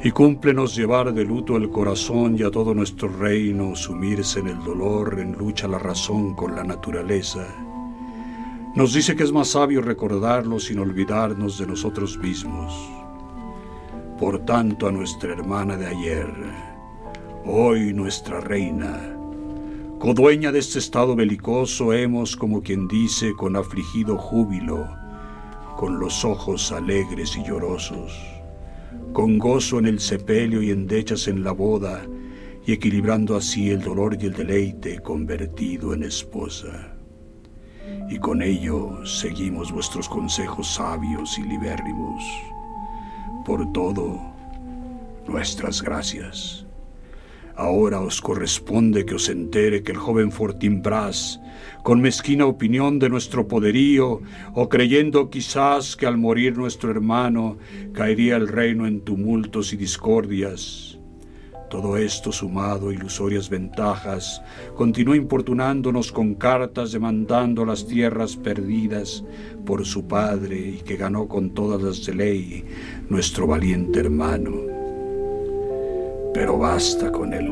Y 0.02 0.11
cúmplenos 0.11 0.75
llevar 0.75 1.12
de 1.12 1.25
luto 1.25 1.57
el 1.57 1.71
corazón 1.71 2.37
y 2.38 2.43
a 2.43 2.50
todo 2.50 2.75
nuestro 2.75 3.09
reino 3.09 3.76
sumirse 3.76 4.41
en 4.41 4.49
el 4.49 4.59
dolor, 4.64 5.19
en 5.21 5.33
lucha 5.33 5.69
la 5.69 5.79
razón 5.79 6.35
con 6.35 6.57
la 6.57 6.64
naturaleza. 6.64 7.47
Nos 8.75 8.95
dice 8.95 9.14
que 9.14 9.25
es 9.25 9.33
más 9.33 9.49
sabio 9.49 9.83
recordarlo 9.83 10.59
sin 10.59 10.79
olvidarnos 10.79 11.59
de 11.59 11.67
nosotros 11.67 12.17
mismos. 12.19 12.75
Por 14.19 14.38
tanto, 14.47 14.88
a 14.88 14.93
nuestra 14.93 15.33
hermana 15.33 15.76
de 15.76 15.87
ayer, 15.88 16.33
hoy 17.45 17.93
nuestra 17.93 18.41
reina, 18.41 19.14
codueña 20.02 20.50
de 20.50 20.59
este 20.59 20.80
estado 20.80 21.14
belicoso, 21.14 21.92
hemos, 21.92 22.37
como 22.37 22.61
quien 22.61 22.88
dice, 22.88 23.35
con 23.38 23.54
afligido 23.54 24.18
júbilo, 24.18 24.88
con 25.76 26.00
los 26.00 26.25
ojos 26.25 26.73
alegres 26.73 27.37
y 27.37 27.44
llorosos, 27.44 28.12
con 29.12 29.38
gozo 29.38 29.78
en 29.78 29.87
el 29.87 30.00
sepelio 30.00 30.61
y 30.61 30.73
endechas 30.73 31.28
en 31.28 31.44
la 31.44 31.52
boda, 31.52 32.02
y 32.66 32.73
equilibrando 32.73 33.37
así 33.37 33.71
el 33.71 33.80
dolor 33.80 34.18
y 34.21 34.26
el 34.26 34.32
deleite 34.32 34.99
convertido 34.99 35.94
en 35.94 36.02
esposa 36.02 36.97
y 38.11 38.18
con 38.18 38.42
ello 38.42 39.06
seguimos 39.06 39.71
vuestros 39.71 40.09
consejos 40.09 40.75
sabios 40.75 41.38
y 41.38 41.44
libérrimos. 41.44 42.25
Por 43.47 43.73
todo, 43.73 44.21
nuestras 45.28 45.80
gracias. 45.80 46.66
Ahora 47.56 48.00
os 48.00 48.21
corresponde 48.21 49.04
que 49.04 49.14
os 49.14 49.28
entere 49.28 49.82
que 49.82 49.92
el 49.92 49.99
joven 49.99 50.32
Fortinbras, 50.32 51.40
con 51.82 52.00
mezquina 52.00 52.47
opinión 52.47 52.99
de 52.99 53.09
nuestro 53.09 53.47
poderío, 53.47 54.21
o 54.54 54.68
creyendo 54.68 55.28
quizás 55.28 55.97
que 55.97 56.06
al 56.06 56.16
morir 56.16 56.56
nuestro 56.56 56.90
hermano 56.90 57.59
caería 57.92 58.37
el 58.37 58.49
reino 58.49 58.87
en 58.87 59.02
tumultos 59.02 59.73
y 59.73 59.76
discordias, 59.76 60.99
todo 61.73 61.97
esto 61.97 62.32
sumado 62.32 62.90
a 62.90 62.92
ilusorias 62.92 63.49
ventajas, 63.49 64.42
continuó 64.76 65.14
importunándonos 65.14 66.12
con 66.12 66.35
cartas 66.35 66.92
demandando 66.92 67.64
las 67.64 67.87
tierras 67.87 68.37
perdidas 68.37 69.25
por 69.64 69.87
su 69.87 70.06
padre 70.06 70.59
y 70.59 70.82
que 70.82 70.97
ganó 70.97 71.28
con 71.28 71.54
todas 71.54 71.80
las 71.80 72.04
de 72.04 72.14
ley 72.14 72.64
nuestro 73.09 73.47
valiente 73.47 74.00
hermano. 74.00 74.72
Pero 76.34 76.58
basta 76.58 77.10
con 77.10 77.32
él. 77.34 77.48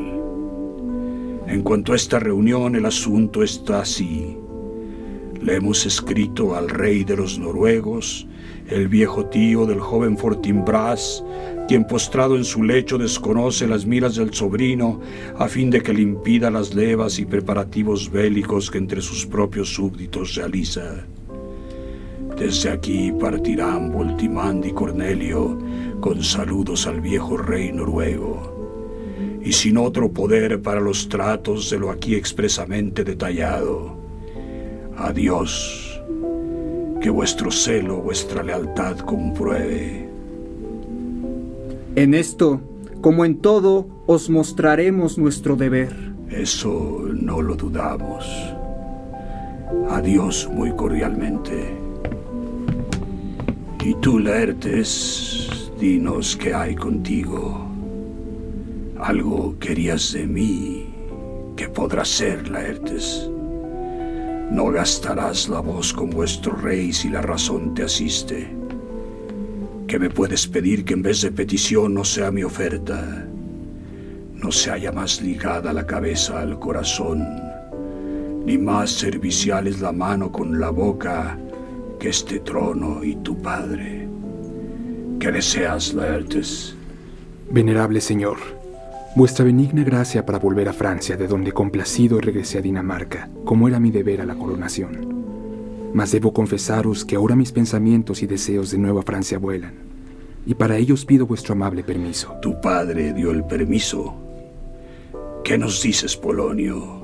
En 1.47 1.63
cuanto 1.63 1.93
a 1.93 1.95
esta 1.95 2.19
reunión, 2.19 2.75
el 2.75 2.85
asunto 2.85 3.43
está 3.43 3.81
así. 3.81 4.37
Le 5.41 5.55
hemos 5.55 5.85
escrito 5.85 6.55
al 6.55 6.69
rey 6.69 7.03
de 7.03 7.17
los 7.17 7.39
noruegos, 7.39 8.27
el 8.69 8.87
viejo 8.87 9.25
tío 9.25 9.65
del 9.65 9.79
joven 9.79 10.17
Fortinbras, 10.17 11.23
quien 11.67 11.85
postrado 11.85 12.35
en 12.35 12.43
su 12.43 12.63
lecho 12.63 12.97
desconoce 12.97 13.67
las 13.67 13.85
miras 13.85 14.15
del 14.15 14.33
sobrino 14.33 14.99
a 15.37 15.47
fin 15.47 15.69
de 15.69 15.81
que 15.81 15.93
le 15.93 16.01
impida 16.01 16.51
las 16.51 16.73
levas 16.73 17.17
y 17.19 17.25
preparativos 17.25 18.11
bélicos 18.11 18.69
que 18.69 18.77
entre 18.77 19.01
sus 19.01 19.25
propios 19.25 19.73
súbditos 19.73 20.35
realiza. 20.35 21.05
Desde 22.37 22.69
aquí 22.69 23.11
partirán 23.11 23.91
Voltimand 23.91 24.65
y 24.65 24.71
Cornelio 24.71 25.59
con 25.99 26.23
saludos 26.23 26.87
al 26.87 26.99
viejo 27.01 27.37
rey 27.37 27.71
noruego, 27.71 28.60
y 29.43 29.53
sin 29.53 29.77
otro 29.77 30.11
poder 30.11 30.61
para 30.61 30.79
los 30.79 31.09
tratos 31.09 31.69
de 31.69 31.79
lo 31.79 31.89
aquí 31.91 32.15
expresamente 32.15 33.03
detallado. 33.03 33.95
Adiós, 34.97 36.01
que 37.01 37.09
vuestro 37.09 37.51
celo, 37.51 37.97
vuestra 37.97 38.43
lealtad 38.43 38.99
compruebe. 38.99 40.07
En 41.95 42.13
esto, 42.13 42.61
como 43.01 43.25
en 43.25 43.39
todo, 43.39 43.87
os 44.05 44.29
mostraremos 44.29 45.17
nuestro 45.17 45.55
deber. 45.55 45.93
Eso 46.29 47.01
no 47.11 47.41
lo 47.41 47.55
dudamos. 47.55 48.25
Adiós 49.89 50.47
muy 50.53 50.71
cordialmente. 50.71 51.75
Y 53.83 53.95
tú, 53.95 54.19
Laertes, 54.19 55.71
dinos 55.79 56.37
qué 56.37 56.53
hay 56.53 56.75
contigo. 56.75 57.70
Algo 59.01 59.57
querías 59.57 60.13
de 60.13 60.27
mí. 60.27 60.93
¿Qué 61.57 61.67
podrá 61.67 62.05
ser, 62.05 62.47
Laertes? 62.49 63.27
No 64.51 64.67
gastarás 64.67 65.49
la 65.49 65.59
voz 65.59 65.91
con 65.91 66.11
vuestro 66.11 66.53
rey 66.53 66.93
si 66.93 67.09
la 67.09 67.23
razón 67.23 67.73
te 67.73 67.81
asiste. 67.81 68.55
¿Qué 69.87 69.97
me 69.97 70.11
puedes 70.11 70.45
pedir 70.45 70.85
que 70.85 70.93
en 70.93 71.01
vez 71.01 71.23
de 71.23 71.31
petición 71.31 71.95
no 71.95 72.03
sea 72.03 72.29
mi 72.29 72.43
oferta? 72.43 73.25
No 74.35 74.51
se 74.51 74.69
haya 74.69 74.91
más 74.91 75.19
ligada 75.19 75.73
la 75.73 75.87
cabeza 75.87 76.39
al 76.39 76.59
corazón, 76.59 77.25
ni 78.45 78.59
más 78.59 78.91
servicial 78.91 79.65
es 79.65 79.81
la 79.81 79.91
mano 79.91 80.31
con 80.31 80.59
la 80.59 80.69
boca 80.69 81.39
que 81.99 82.09
este 82.09 82.39
trono 82.39 83.03
y 83.03 83.15
tu 83.15 83.41
padre. 83.41 84.07
¿Qué 85.19 85.31
deseas, 85.31 85.95
Laertes? 85.95 86.75
Venerable 87.49 87.99
señor, 87.99 88.60
vuestra 89.13 89.43
benigna 89.43 89.83
gracia 89.83 90.25
para 90.25 90.39
volver 90.39 90.69
a 90.69 90.73
Francia, 90.73 91.17
de 91.17 91.27
donde 91.27 91.51
complacido 91.51 92.19
regresé 92.21 92.59
a 92.59 92.61
Dinamarca, 92.61 93.29
como 93.43 93.67
era 93.67 93.79
mi 93.79 93.91
deber 93.91 94.21
a 94.21 94.25
la 94.25 94.35
coronación. 94.35 95.21
Mas 95.93 96.11
debo 96.11 96.31
confesaros 96.31 97.03
que 97.03 97.17
ahora 97.17 97.35
mis 97.35 97.51
pensamientos 97.51 98.23
y 98.23 98.27
deseos 98.27 98.71
de 98.71 98.77
Nueva 98.77 99.01
Francia 99.01 99.37
vuelan, 99.37 99.73
y 100.45 100.53
para 100.53 100.77
ellos 100.77 101.05
pido 101.05 101.27
vuestro 101.27 101.53
amable 101.53 101.83
permiso. 101.83 102.33
Tu 102.41 102.59
padre 102.61 103.13
dio 103.13 103.31
el 103.31 103.43
permiso. 103.43 104.15
¿Qué 105.43 105.57
nos 105.57 105.83
dices, 105.83 106.15
Polonio? 106.15 107.01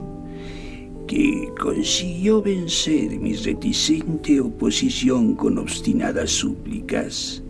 Que 1.08 1.52
consiguió 1.60 2.42
vencer 2.42 3.20
mi 3.20 3.34
reticente 3.36 4.40
oposición 4.40 5.36
con 5.36 5.58
obstinadas 5.58 6.32
súplicas, 6.32 7.44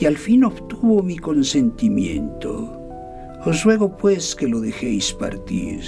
y 0.00 0.06
al 0.06 0.16
fin 0.16 0.44
obtuvo 0.44 1.02
mi 1.02 1.18
consentimiento. 1.18 2.77
Os 3.44 3.64
ruego 3.64 3.96
pues 3.96 4.34
que 4.34 4.48
lo 4.48 4.60
dejéis 4.60 5.12
partir. 5.12 5.80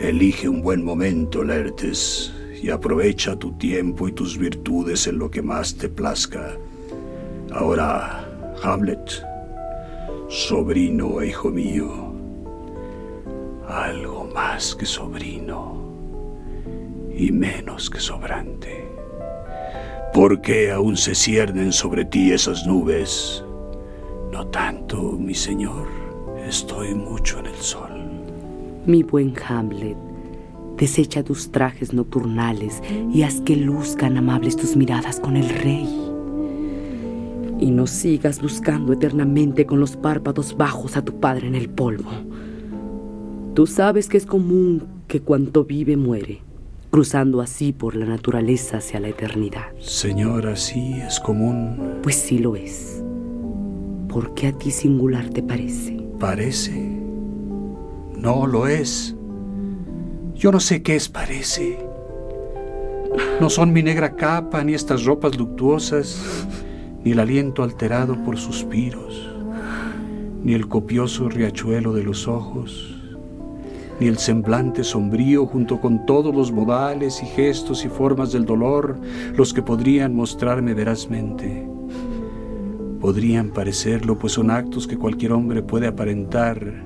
Elige 0.00 0.48
un 0.48 0.62
buen 0.62 0.82
momento, 0.82 1.44
Lertes 1.44 2.32
y 2.62 2.70
aprovecha 2.70 3.36
tu 3.36 3.52
tiempo 3.52 4.08
y 4.08 4.12
tus 4.12 4.38
virtudes 4.38 5.06
en 5.06 5.18
lo 5.18 5.30
que 5.30 5.42
más 5.42 5.76
te 5.76 5.88
plazca. 5.88 6.56
Ahora, 7.52 8.24
Hamlet, 8.62 9.22
sobrino 10.28 11.20
e 11.20 11.28
hijo 11.28 11.50
mío, 11.50 12.12
algo 13.68 14.28
más 14.34 14.74
que 14.74 14.86
sobrino 14.86 15.78
y 17.14 17.30
menos 17.30 17.90
que 17.90 18.00
sobrante. 18.00 18.88
¿Por 20.12 20.40
qué 20.40 20.70
aún 20.70 20.96
se 20.96 21.14
ciernen 21.14 21.72
sobre 21.72 22.04
ti 22.04 22.32
esas 22.32 22.66
nubes? 22.66 23.44
No 24.32 24.46
tanto, 24.48 25.12
mi 25.12 25.34
señor, 25.34 25.86
estoy 26.46 26.94
mucho 26.94 27.38
en 27.38 27.46
el 27.46 27.56
sol. 27.56 27.90
Mi 28.86 29.02
buen 29.02 29.34
Hamlet, 29.46 29.96
Desecha 30.78 31.24
tus 31.24 31.50
trajes 31.50 31.92
nocturnales 31.92 32.80
y 33.12 33.22
haz 33.22 33.40
que 33.40 33.56
luzcan 33.56 34.16
amables 34.16 34.56
tus 34.56 34.76
miradas 34.76 35.18
con 35.18 35.36
el 35.36 35.48
rey. 35.48 35.88
Y 37.58 37.72
no 37.72 37.88
sigas 37.88 38.40
buscando 38.40 38.92
eternamente 38.92 39.66
con 39.66 39.80
los 39.80 39.96
párpados 39.96 40.56
bajos 40.56 40.96
a 40.96 41.04
tu 41.04 41.18
padre 41.18 41.48
en 41.48 41.56
el 41.56 41.68
polvo. 41.68 42.10
Tú 43.54 43.66
sabes 43.66 44.08
que 44.08 44.18
es 44.18 44.24
común 44.24 44.84
que 45.08 45.20
cuanto 45.20 45.64
vive 45.64 45.96
muere, 45.96 46.42
cruzando 46.92 47.40
así 47.40 47.72
por 47.72 47.96
la 47.96 48.06
naturaleza 48.06 48.76
hacia 48.76 49.00
la 49.00 49.08
eternidad. 49.08 49.76
Señora, 49.80 50.54
sí 50.54 50.92
es 51.04 51.18
común. 51.18 51.98
Pues 52.04 52.14
sí 52.14 52.38
lo 52.38 52.54
es. 52.54 53.02
¿Por 54.08 54.32
qué 54.34 54.46
a 54.46 54.52
ti 54.52 54.70
singular 54.70 55.28
te 55.30 55.42
parece? 55.42 55.97
Parece. 56.18 56.72
No 58.16 58.46
lo 58.48 58.66
es. 58.66 59.14
Yo 60.34 60.50
no 60.50 60.58
sé 60.58 60.82
qué 60.82 60.96
es 60.96 61.08
parece. 61.08 61.78
No 63.40 63.48
son 63.48 63.72
mi 63.72 63.84
negra 63.84 64.16
capa, 64.16 64.64
ni 64.64 64.74
estas 64.74 65.04
ropas 65.04 65.38
luctuosas, 65.38 66.46
ni 67.04 67.12
el 67.12 67.20
aliento 67.20 67.62
alterado 67.62 68.16
por 68.24 68.36
suspiros, 68.36 69.30
ni 70.42 70.54
el 70.54 70.66
copioso 70.66 71.28
riachuelo 71.28 71.92
de 71.92 72.02
los 72.02 72.26
ojos, 72.26 72.96
ni 74.00 74.08
el 74.08 74.18
semblante 74.18 74.82
sombrío 74.82 75.46
junto 75.46 75.80
con 75.80 76.04
todos 76.04 76.34
los 76.34 76.50
modales 76.50 77.22
y 77.22 77.26
gestos 77.26 77.84
y 77.84 77.88
formas 77.88 78.32
del 78.32 78.44
dolor, 78.44 78.98
los 79.36 79.54
que 79.54 79.62
podrían 79.62 80.16
mostrarme 80.16 80.74
verazmente. 80.74 81.77
Podrían 83.00 83.50
parecerlo, 83.50 84.18
pues 84.18 84.32
son 84.32 84.50
actos 84.50 84.86
que 84.86 84.98
cualquier 84.98 85.32
hombre 85.32 85.62
puede 85.62 85.86
aparentar, 85.86 86.84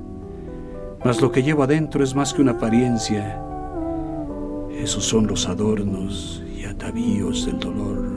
mas 1.04 1.20
lo 1.20 1.32
que 1.32 1.42
llevo 1.42 1.62
adentro 1.62 2.04
es 2.04 2.14
más 2.14 2.32
que 2.34 2.42
una 2.42 2.52
apariencia. 2.52 3.42
Esos 4.78 5.04
son 5.04 5.26
los 5.26 5.48
adornos 5.48 6.42
y 6.56 6.64
atavíos 6.64 7.46
del 7.46 7.58
dolor. 7.58 8.12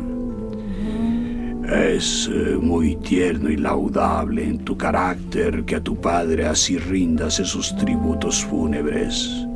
Es 1.68 2.30
eh, 2.32 2.58
muy 2.62 2.96
tierno 2.98 3.50
y 3.50 3.58
laudable 3.58 4.44
en 4.44 4.60
tu 4.60 4.78
carácter 4.78 5.64
que 5.64 5.78
a 5.78 5.84
tu 5.84 5.96
padre 5.96 6.46
así 6.46 6.78
rindas 6.78 7.40
esos 7.40 7.76
tributos 7.78 8.44
fúnebres. 8.46 9.48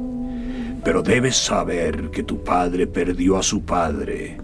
Pero 0.84 1.04
debes 1.04 1.36
saber 1.36 2.10
que 2.10 2.24
tu 2.24 2.44
padre 2.44 2.88
perdió 2.88 3.38
a 3.38 3.44
su 3.44 3.62
padre 3.62 4.38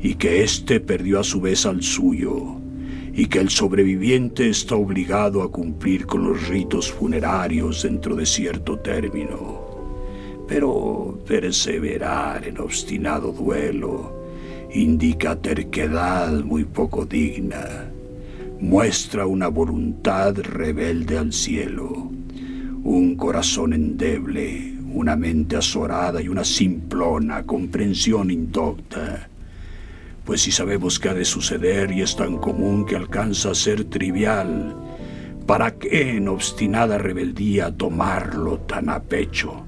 y 0.00 0.14
que 0.14 0.44
éste 0.44 0.78
perdió 0.78 1.18
a 1.18 1.24
su 1.24 1.40
vez 1.40 1.66
al 1.66 1.82
suyo, 1.82 2.59
y 3.12 3.26
que 3.26 3.40
el 3.40 3.50
sobreviviente 3.50 4.48
está 4.48 4.76
obligado 4.76 5.42
a 5.42 5.50
cumplir 5.50 6.06
con 6.06 6.24
los 6.24 6.48
ritos 6.48 6.90
funerarios 6.92 7.82
dentro 7.82 8.14
de 8.14 8.26
cierto 8.26 8.78
término. 8.78 9.68
Pero 10.46 11.18
perseverar 11.26 12.46
en 12.46 12.58
obstinado 12.58 13.32
duelo 13.32 14.20
indica 14.72 15.36
terquedad 15.36 16.32
muy 16.44 16.64
poco 16.64 17.04
digna, 17.04 17.90
muestra 18.60 19.26
una 19.26 19.48
voluntad 19.48 20.36
rebelde 20.38 21.18
al 21.18 21.32
cielo, 21.32 22.10
un 22.82 23.16
corazón 23.16 23.72
endeble, 23.72 24.74
una 24.92 25.16
mente 25.16 25.56
azorada 25.56 26.20
y 26.22 26.28
una 26.28 26.44
simplona 26.44 27.44
comprensión 27.44 28.30
indocta 28.30 29.29
pues 30.30 30.42
si 30.42 30.52
sabemos 30.52 31.00
que 31.00 31.08
ha 31.08 31.14
de 31.14 31.24
suceder 31.24 31.90
y 31.90 32.02
es 32.02 32.14
tan 32.14 32.36
común 32.36 32.86
que 32.86 32.94
alcanza 32.94 33.50
a 33.50 33.54
ser 33.56 33.86
trivial, 33.86 34.76
¿para 35.44 35.72
qué 35.72 36.12
en 36.18 36.28
obstinada 36.28 36.98
rebeldía 36.98 37.76
tomarlo 37.76 38.60
tan 38.60 38.90
a 38.90 39.02
pecho? 39.02 39.64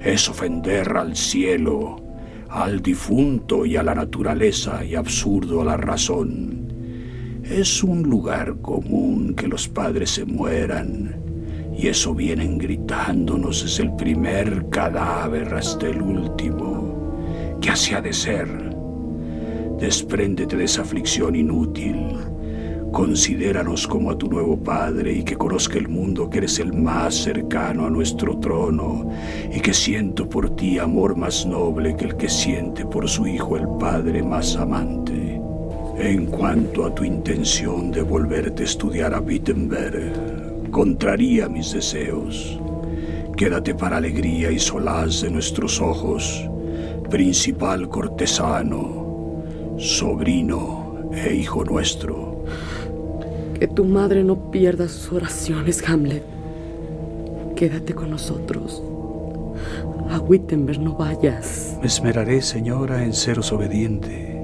Es 0.00 0.26
ofender 0.26 0.96
al 0.96 1.14
cielo, 1.14 2.02
al 2.48 2.80
difunto 2.80 3.66
y 3.66 3.76
a 3.76 3.82
la 3.82 3.94
naturaleza 3.94 4.82
y 4.82 4.94
absurdo 4.94 5.60
a 5.60 5.66
la 5.66 5.76
razón. 5.76 7.42
Es 7.44 7.84
un 7.84 8.04
lugar 8.04 8.56
común 8.62 9.34
que 9.34 9.48
los 9.48 9.68
padres 9.68 10.12
se 10.12 10.24
mueran 10.24 11.14
y 11.76 11.88
eso 11.88 12.14
vienen 12.14 12.56
gritándonos 12.56 13.62
es 13.62 13.78
el 13.80 13.94
primer 13.96 14.70
cadáver 14.70 15.52
hasta 15.52 15.88
el 15.88 16.00
último. 16.00 17.58
¿Qué 17.60 17.68
así 17.68 17.92
ha 17.92 18.00
de 18.00 18.14
ser? 18.14 18.63
Despréndete 19.78 20.56
de 20.56 20.64
esa 20.64 20.82
aflicción 20.82 21.34
inútil. 21.34 22.16
Considéranos 22.92 23.88
como 23.88 24.12
a 24.12 24.16
tu 24.16 24.28
nuevo 24.28 24.56
Padre 24.56 25.12
y 25.12 25.24
que 25.24 25.36
conozca 25.36 25.78
el 25.78 25.88
mundo 25.88 26.30
que 26.30 26.38
eres 26.38 26.60
el 26.60 26.72
más 26.72 27.16
cercano 27.16 27.86
a 27.86 27.90
nuestro 27.90 28.38
trono 28.38 29.10
y 29.52 29.58
que 29.60 29.74
siento 29.74 30.28
por 30.28 30.54
ti 30.54 30.78
amor 30.78 31.16
más 31.16 31.44
noble 31.44 31.96
que 31.96 32.04
el 32.04 32.16
que 32.16 32.28
siente 32.28 32.86
por 32.86 33.08
su 33.08 33.26
Hijo 33.26 33.56
el 33.56 33.66
Padre 33.80 34.22
más 34.22 34.54
amante. 34.54 35.40
En 35.98 36.26
cuanto 36.26 36.86
a 36.86 36.94
tu 36.94 37.02
intención 37.02 37.90
de 37.90 38.02
volverte 38.02 38.62
a 38.62 38.66
estudiar 38.66 39.12
a 39.12 39.20
Wittenberg, 39.20 40.70
contraría 40.70 41.48
mis 41.48 41.72
deseos. 41.72 42.60
Quédate 43.36 43.74
para 43.74 43.96
alegría 43.96 44.52
y 44.52 44.58
solaz 44.60 45.22
de 45.22 45.30
nuestros 45.30 45.80
ojos, 45.80 46.48
principal 47.10 47.88
cortesano 47.88 49.03
sobrino 49.78 51.10
e 51.12 51.34
hijo 51.34 51.64
nuestro. 51.64 52.44
Que 53.58 53.68
tu 53.68 53.84
madre 53.84 54.24
no 54.24 54.50
pierda 54.50 54.88
sus 54.88 55.12
oraciones, 55.12 55.82
Hamlet. 55.88 56.24
Quédate 57.56 57.94
con 57.94 58.10
nosotros. 58.10 58.82
A 60.10 60.18
Wittenberg 60.18 60.80
no 60.80 60.94
vayas. 60.94 61.78
Me 61.80 61.86
esmeraré, 61.86 62.42
señora, 62.42 63.04
en 63.04 63.12
seros 63.12 63.52
obediente. 63.52 64.40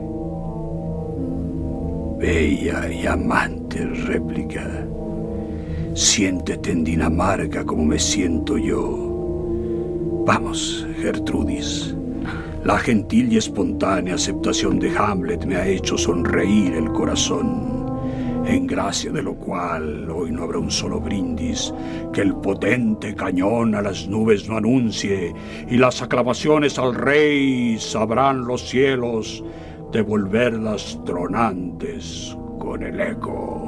Bella 2.19 2.91
y 2.93 3.07
amante 3.07 3.85
réplica. 3.85 4.87
Siéntete 5.95 6.71
en 6.71 6.85
Dinamarca 6.85 7.65
como 7.65 7.85
me 7.85 7.99
siento 7.99 8.57
yo. 8.57 10.25
Vamos, 10.25 10.87
Gertrudis. 11.01 11.95
La 12.65 12.79
gentil 12.79 13.33
y 13.33 13.39
espontánea 13.39 14.17
aceptación 14.17 14.79
de 14.79 14.95
Hamlet 14.97 15.47
me 15.47 15.57
ha 15.57 15.67
hecho 15.67 15.97
sonreír 15.97 16.75
el 16.75 16.93
corazón, 16.93 18.45
en 18.47 18.67
gracia 18.67 19.11
de 19.11 19.23
lo 19.23 19.35
cual 19.35 20.11
hoy 20.11 20.31
no 20.31 20.43
habrá 20.43 20.59
un 20.59 20.71
solo 20.71 21.01
brindis 21.01 21.73
que 22.13 22.21
el 22.21 22.35
potente 22.35 23.15
cañón 23.15 23.75
a 23.75 23.81
las 23.81 24.07
nubes 24.09 24.47
no 24.47 24.59
anuncie, 24.59 25.35
y 25.71 25.79
las 25.79 26.03
aclamaciones 26.03 26.79
al 26.79 26.95
rey 26.95 27.79
sabrán 27.79 28.45
los 28.45 28.69
cielos 28.69 29.43
devolverlas 29.91 31.01
tronantes 31.07 32.37
con 32.59 32.83
el 32.83 33.01
eco. 33.01 33.60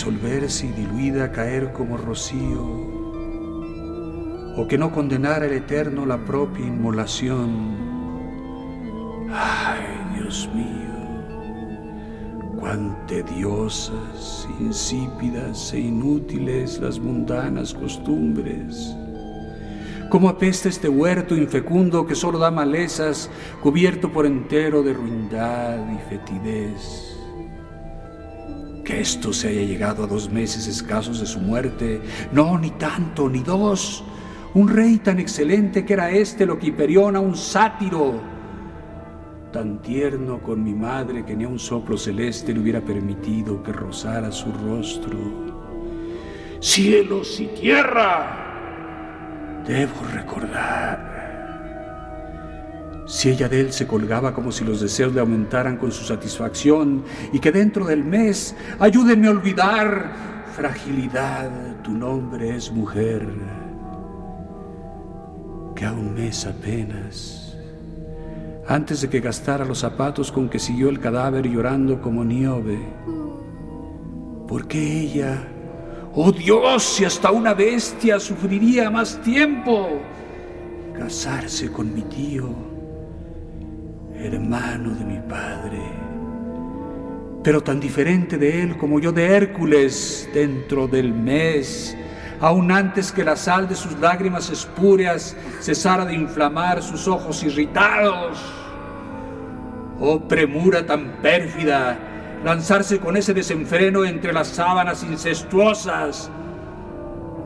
Disolverse 0.00 0.64
y 0.64 0.72
diluida 0.72 1.30
caer 1.30 1.74
como 1.74 1.98
rocío, 1.98 2.64
o 4.56 4.66
que 4.66 4.78
no 4.78 4.90
condenara 4.92 5.44
el 5.44 5.52
Eterno 5.52 6.06
la 6.06 6.16
propia 6.24 6.66
inmolación. 6.66 7.76
Ay, 9.30 9.84
Dios 10.14 10.48
mío, 10.54 10.94
cuán 12.58 12.96
tediosas, 13.06 14.48
insípidas 14.58 15.74
e 15.74 15.80
inútiles 15.80 16.80
las 16.80 16.98
mundanas 16.98 17.74
costumbres. 17.74 18.96
Cómo 20.08 20.30
apesta 20.30 20.70
este 20.70 20.88
huerto 20.88 21.36
infecundo 21.36 22.06
que 22.06 22.14
solo 22.14 22.38
da 22.38 22.50
malezas, 22.50 23.28
cubierto 23.62 24.10
por 24.10 24.24
entero 24.24 24.82
de 24.82 24.94
ruindad 24.94 25.76
y 25.92 25.98
fetidez 26.08 27.09
que 28.90 29.00
esto 29.00 29.32
se 29.32 29.48
haya 29.48 29.62
llegado 29.62 30.04
a 30.04 30.06
dos 30.06 30.30
meses 30.30 30.66
escasos 30.66 31.20
de 31.20 31.26
su 31.26 31.38
muerte. 31.38 32.00
No, 32.32 32.58
ni 32.58 32.70
tanto, 32.70 33.28
ni 33.28 33.40
dos. 33.40 34.02
Un 34.54 34.68
rey 34.68 34.98
tan 34.98 35.20
excelente 35.20 35.84
que 35.84 35.92
era 35.92 36.10
este 36.10 36.44
lo 36.44 36.58
que 36.58 36.68
Hiperión 36.68 37.14
a 37.14 37.20
un 37.20 37.36
sátiro. 37.36 38.20
Tan 39.52 39.80
tierno 39.80 40.42
con 40.42 40.64
mi 40.64 40.74
madre 40.74 41.24
que 41.24 41.36
ni 41.36 41.44
a 41.44 41.48
un 41.48 41.58
soplo 41.58 41.96
celeste 41.96 42.52
le 42.52 42.60
hubiera 42.60 42.80
permitido 42.80 43.62
que 43.62 43.72
rozara 43.72 44.32
su 44.32 44.52
rostro. 44.52 45.18
Cielos 46.58 47.38
y 47.40 47.46
tierra. 47.46 49.62
Debo 49.66 50.00
recordar 50.12 51.09
si 53.10 53.28
ella 53.28 53.48
de 53.48 53.60
él 53.60 53.72
se 53.72 53.88
colgaba 53.88 54.32
como 54.32 54.52
si 54.52 54.64
los 54.64 54.80
deseos 54.80 55.12
le 55.12 55.18
aumentaran 55.18 55.78
con 55.78 55.90
su 55.90 56.04
satisfacción 56.04 57.02
y 57.32 57.40
que 57.40 57.50
dentro 57.50 57.84
del 57.86 58.04
mes, 58.04 58.54
ayúdenme 58.78 59.26
a 59.26 59.32
olvidar, 59.32 60.44
fragilidad, 60.54 61.50
tu 61.82 61.90
nombre 61.90 62.54
es 62.54 62.70
mujer, 62.70 63.26
que 65.74 65.84
a 65.84 65.92
un 65.92 66.14
mes 66.14 66.46
apenas, 66.46 67.56
antes 68.68 69.00
de 69.00 69.08
que 69.08 69.18
gastara 69.18 69.64
los 69.64 69.80
zapatos 69.80 70.30
con 70.30 70.48
que 70.48 70.60
siguió 70.60 70.88
el 70.88 71.00
cadáver 71.00 71.48
llorando 71.48 72.00
como 72.00 72.24
Niobe, 72.24 72.78
¿por 74.46 74.68
qué 74.68 75.00
ella, 75.00 75.48
oh 76.14 76.30
Dios, 76.30 76.84
si 76.84 77.04
hasta 77.04 77.32
una 77.32 77.54
bestia 77.54 78.20
sufriría 78.20 78.88
más 78.88 79.20
tiempo, 79.20 80.00
casarse 80.96 81.72
con 81.72 81.92
mi 81.92 82.02
tío? 82.02 82.69
Hermano 84.26 84.90
de 84.90 85.04
mi 85.04 85.18
padre, 85.20 85.80
pero 87.42 87.62
tan 87.62 87.80
diferente 87.80 88.36
de 88.36 88.62
él 88.62 88.76
como 88.76 89.00
yo 89.00 89.12
de 89.12 89.26
Hércules 89.26 90.28
dentro 90.32 90.86
del 90.86 91.12
mes, 91.12 91.96
aún 92.40 92.70
antes 92.70 93.12
que 93.12 93.24
la 93.24 93.36
sal 93.36 93.68
de 93.68 93.74
sus 93.74 93.98
lágrimas 93.98 94.50
espúreas 94.50 95.36
cesara 95.60 96.04
de 96.04 96.14
inflamar 96.14 96.82
sus 96.82 97.08
ojos 97.08 97.42
irritados. 97.42 98.38
Oh 100.00 100.20
premura 100.20 100.86
tan 100.86 101.20
pérfida, 101.22 101.98
lanzarse 102.44 102.98
con 102.98 103.16
ese 103.16 103.34
desenfreno 103.34 104.04
entre 104.04 104.32
las 104.32 104.48
sábanas 104.48 105.02
incestuosas, 105.02 106.30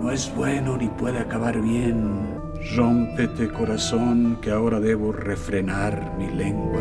no 0.00 0.10
es 0.10 0.32
bueno 0.34 0.76
ni 0.76 0.88
puede 0.88 1.18
acabar 1.18 1.60
bien. 1.60 2.43
Rómpete 2.72 3.50
corazón 3.50 4.38
que 4.40 4.50
ahora 4.50 4.81
debo 4.81 5.12
refrenar 5.12 6.16
mi 6.18 6.29
lengua. 6.29 6.81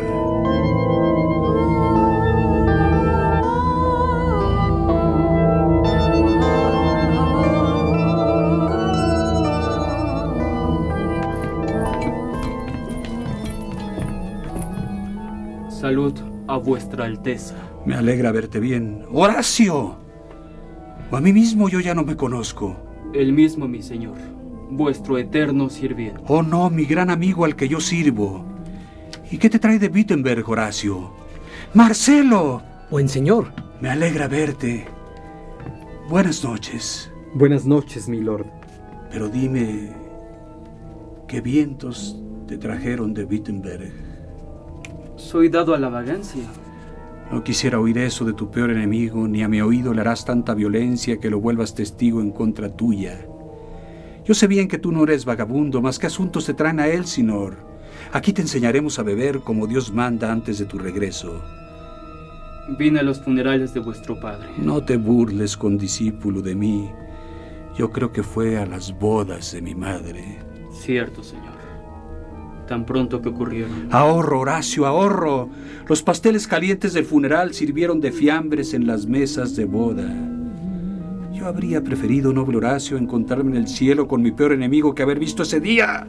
Salud 15.68 16.14
a 16.48 16.56
vuestra 16.56 17.04
Alteza. 17.04 17.54
Me 17.84 17.94
alegra 17.94 18.32
verte 18.32 18.58
bien. 18.58 19.04
Horacio. 19.12 19.98
O 21.10 21.16
a 21.16 21.20
mí 21.20 21.32
mismo 21.32 21.68
yo 21.68 21.78
ya 21.80 21.94
no 21.94 22.04
me 22.04 22.16
conozco. 22.16 22.74
El 23.12 23.32
mismo, 23.32 23.68
mi 23.68 23.82
señor. 23.82 24.16
Vuestro 24.76 25.18
eterno 25.18 25.70
sirviente. 25.70 26.22
Oh 26.26 26.42
no, 26.42 26.70
mi 26.70 26.84
gran 26.84 27.10
amigo 27.10 27.44
al 27.44 27.56
que 27.56 27.68
yo 27.68 27.80
sirvo. 27.80 28.44
¿Y 29.30 29.38
qué 29.38 29.50
te 29.50 29.58
trae 29.58 29.78
de 29.78 29.88
Wittenberg, 29.88 30.48
Horacio? 30.48 31.10
Marcelo. 31.72 32.62
Buen 32.90 33.08
señor. 33.08 33.52
Me 33.80 33.90
alegra 33.90 34.28
verte. 34.28 34.86
Buenas 36.08 36.44
noches. 36.44 37.10
Buenas 37.34 37.66
noches, 37.66 38.08
mi 38.08 38.20
lord. 38.20 38.46
Pero 39.10 39.28
dime, 39.28 39.90
¿qué 41.26 41.40
vientos 41.40 42.20
te 42.46 42.58
trajeron 42.58 43.14
de 43.14 43.24
Wittenberg? 43.24 43.92
Soy 45.16 45.48
dado 45.48 45.74
a 45.74 45.78
la 45.78 45.88
vagancia. 45.88 46.42
No 47.30 47.42
quisiera 47.42 47.80
oír 47.80 47.98
eso 47.98 48.24
de 48.24 48.34
tu 48.34 48.50
peor 48.50 48.70
enemigo, 48.70 49.26
ni 49.26 49.42
a 49.42 49.48
mi 49.48 49.60
oído 49.60 49.94
le 49.94 50.02
harás 50.02 50.24
tanta 50.24 50.54
violencia 50.54 51.18
que 51.18 51.30
lo 51.30 51.40
vuelvas 51.40 51.74
testigo 51.74 52.20
en 52.20 52.30
contra 52.30 52.68
tuya. 52.68 53.26
Yo 54.24 54.32
sé 54.32 54.46
bien 54.46 54.68
que 54.68 54.78
tú 54.78 54.90
no 54.90 55.04
eres 55.04 55.24
vagabundo, 55.24 55.82
más 55.82 55.98
que 55.98 56.06
asuntos 56.06 56.46
te 56.46 56.54
traen 56.54 56.80
a 56.80 56.88
él, 56.88 57.04
señor. 57.04 57.56
Aquí 58.12 58.32
te 58.32 58.42
enseñaremos 58.42 58.98
a 58.98 59.02
beber 59.02 59.40
como 59.40 59.66
Dios 59.66 59.92
manda 59.92 60.32
antes 60.32 60.58
de 60.58 60.64
tu 60.64 60.78
regreso. 60.78 61.42
Vine 62.78 63.00
a 63.00 63.02
los 63.02 63.20
funerales 63.20 63.74
de 63.74 63.80
vuestro 63.80 64.18
padre. 64.18 64.48
No 64.56 64.82
te 64.82 64.96
burles, 64.96 65.56
condiscípulo, 65.56 66.40
de 66.40 66.54
mí. 66.54 66.90
Yo 67.76 67.90
creo 67.90 68.12
que 68.12 68.22
fue 68.22 68.56
a 68.56 68.64
las 68.64 68.98
bodas 68.98 69.52
de 69.52 69.60
mi 69.60 69.74
madre. 69.74 70.38
Cierto, 70.72 71.22
señor. 71.22 71.52
Tan 72.66 72.86
pronto 72.86 73.20
que 73.20 73.28
ocurrieron. 73.28 73.88
Ahorro, 73.90 74.40
Horacio, 74.40 74.86
ahorro. 74.86 75.50
Los 75.86 76.02
pasteles 76.02 76.46
calientes 76.46 76.94
del 76.94 77.04
funeral 77.04 77.52
sirvieron 77.52 78.00
de 78.00 78.10
fiambres 78.10 78.72
en 78.72 78.86
las 78.86 79.06
mesas 79.06 79.54
de 79.54 79.66
boda. 79.66 80.33
Yo 81.44 81.50
habría 81.50 81.84
preferido, 81.84 82.32
noble 82.32 82.56
Horacio, 82.56 82.96
encontrarme 82.96 83.50
en 83.50 83.56
el 83.58 83.68
cielo 83.68 84.08
con 84.08 84.22
mi 84.22 84.32
peor 84.32 84.52
enemigo 84.52 84.94
que 84.94 85.02
haber 85.02 85.18
visto 85.18 85.42
ese 85.42 85.60
día. 85.60 86.06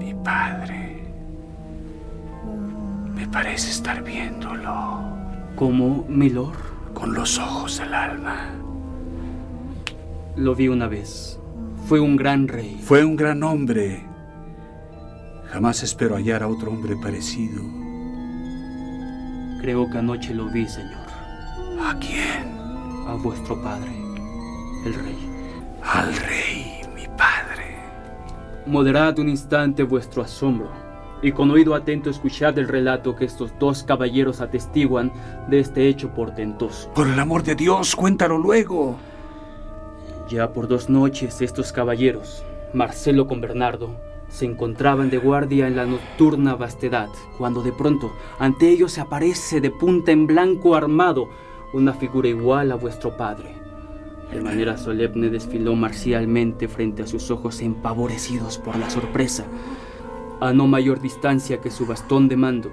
Mi 0.00 0.12
padre. 0.24 1.04
Me 3.14 3.28
parece 3.28 3.70
estar 3.70 4.02
viéndolo. 4.02 5.04
¿Cómo, 5.54 6.04
milord? 6.08 6.58
Con 6.92 7.14
los 7.14 7.38
ojos 7.38 7.78
del 7.78 7.94
alma. 7.94 8.50
Lo 10.34 10.56
vi 10.56 10.66
una 10.66 10.88
vez. 10.88 11.38
Fue 11.86 12.00
un 12.00 12.16
gran 12.16 12.48
rey. 12.48 12.80
Fue 12.82 13.04
un 13.04 13.14
gran 13.14 13.44
hombre. 13.44 14.02
Jamás 15.52 15.84
espero 15.84 16.16
hallar 16.16 16.42
a 16.42 16.48
otro 16.48 16.72
hombre 16.72 16.96
parecido. 17.00 17.62
Creo 19.60 19.88
que 19.88 19.98
anoche 19.98 20.34
lo 20.34 20.50
vi, 20.50 20.66
señor. 20.66 21.06
¿A 21.80 21.96
quién? 22.00 22.59
A 23.10 23.14
vuestro 23.14 23.60
padre, 23.60 23.90
el 24.84 24.94
rey. 24.94 25.18
Al 25.82 26.14
rey, 26.14 26.80
mi 26.94 27.08
padre. 27.18 27.76
Moderad 28.66 29.18
un 29.18 29.28
instante 29.28 29.82
vuestro 29.82 30.22
asombro 30.22 30.68
y 31.20 31.32
con 31.32 31.50
oído 31.50 31.74
atento 31.74 32.08
escuchad 32.08 32.56
el 32.56 32.68
relato 32.68 33.16
que 33.16 33.24
estos 33.24 33.50
dos 33.58 33.82
caballeros 33.82 34.40
atestiguan 34.40 35.12
de 35.48 35.58
este 35.58 35.88
hecho 35.88 36.10
portentoso. 36.14 36.88
Por 36.94 37.08
el 37.08 37.18
amor 37.18 37.42
de 37.42 37.56
Dios, 37.56 37.96
cuéntalo 37.96 38.38
luego. 38.38 38.96
Ya 40.28 40.52
por 40.52 40.68
dos 40.68 40.88
noches 40.88 41.42
estos 41.42 41.72
caballeros, 41.72 42.44
Marcelo 42.74 43.26
con 43.26 43.40
Bernardo, 43.40 43.90
se 44.28 44.44
encontraban 44.44 45.10
de 45.10 45.18
guardia 45.18 45.66
en 45.66 45.74
la 45.74 45.84
nocturna 45.84 46.54
vastedad, 46.54 47.08
cuando 47.38 47.60
de 47.60 47.72
pronto 47.72 48.12
ante 48.38 48.68
ellos 48.68 48.92
se 48.92 49.00
aparece 49.00 49.60
de 49.60 49.72
punta 49.72 50.12
en 50.12 50.28
blanco 50.28 50.76
armado 50.76 51.28
una 51.72 51.92
figura 51.92 52.28
igual 52.28 52.72
a 52.72 52.74
vuestro 52.74 53.16
padre. 53.16 53.54
De 54.32 54.40
manera 54.40 54.76
solemne 54.76 55.28
desfiló 55.28 55.74
marcialmente 55.74 56.68
frente 56.68 57.02
a 57.02 57.06
sus 57.06 57.30
ojos 57.30 57.60
empavorecidos 57.60 58.58
por 58.58 58.76
la 58.76 58.90
sorpresa, 58.90 59.44
a 60.40 60.52
no 60.52 60.66
mayor 60.66 61.00
distancia 61.00 61.60
que 61.60 61.70
su 61.70 61.86
bastón 61.86 62.28
de 62.28 62.36
mando, 62.36 62.70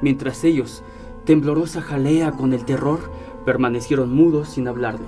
mientras 0.00 0.44
ellos, 0.44 0.82
temblorosa 1.24 1.82
jalea 1.82 2.32
con 2.32 2.52
el 2.52 2.64
terror, 2.64 3.10
permanecieron 3.44 4.14
mudos 4.14 4.50
sin 4.50 4.68
hablarle. 4.68 5.06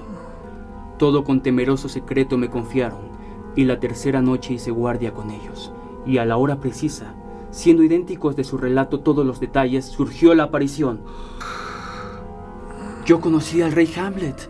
Todo 0.98 1.24
con 1.24 1.42
temeroso 1.42 1.88
secreto 1.88 2.38
me 2.38 2.50
confiaron, 2.50 3.12
y 3.56 3.64
la 3.64 3.80
tercera 3.80 4.22
noche 4.22 4.54
hice 4.54 4.70
guardia 4.70 5.12
con 5.12 5.30
ellos, 5.30 5.72
y 6.06 6.18
a 6.18 6.24
la 6.24 6.36
hora 6.36 6.60
precisa, 6.60 7.14
siendo 7.50 7.82
idénticos 7.82 8.36
de 8.36 8.44
su 8.44 8.58
relato 8.58 9.00
todos 9.00 9.26
los 9.26 9.40
detalles, 9.40 9.84
surgió 9.84 10.34
la 10.34 10.44
aparición. 10.44 11.00
Yo 13.04 13.20
conocí 13.20 13.62
al 13.62 13.72
rey 13.72 13.92
Hamlet. 13.96 14.48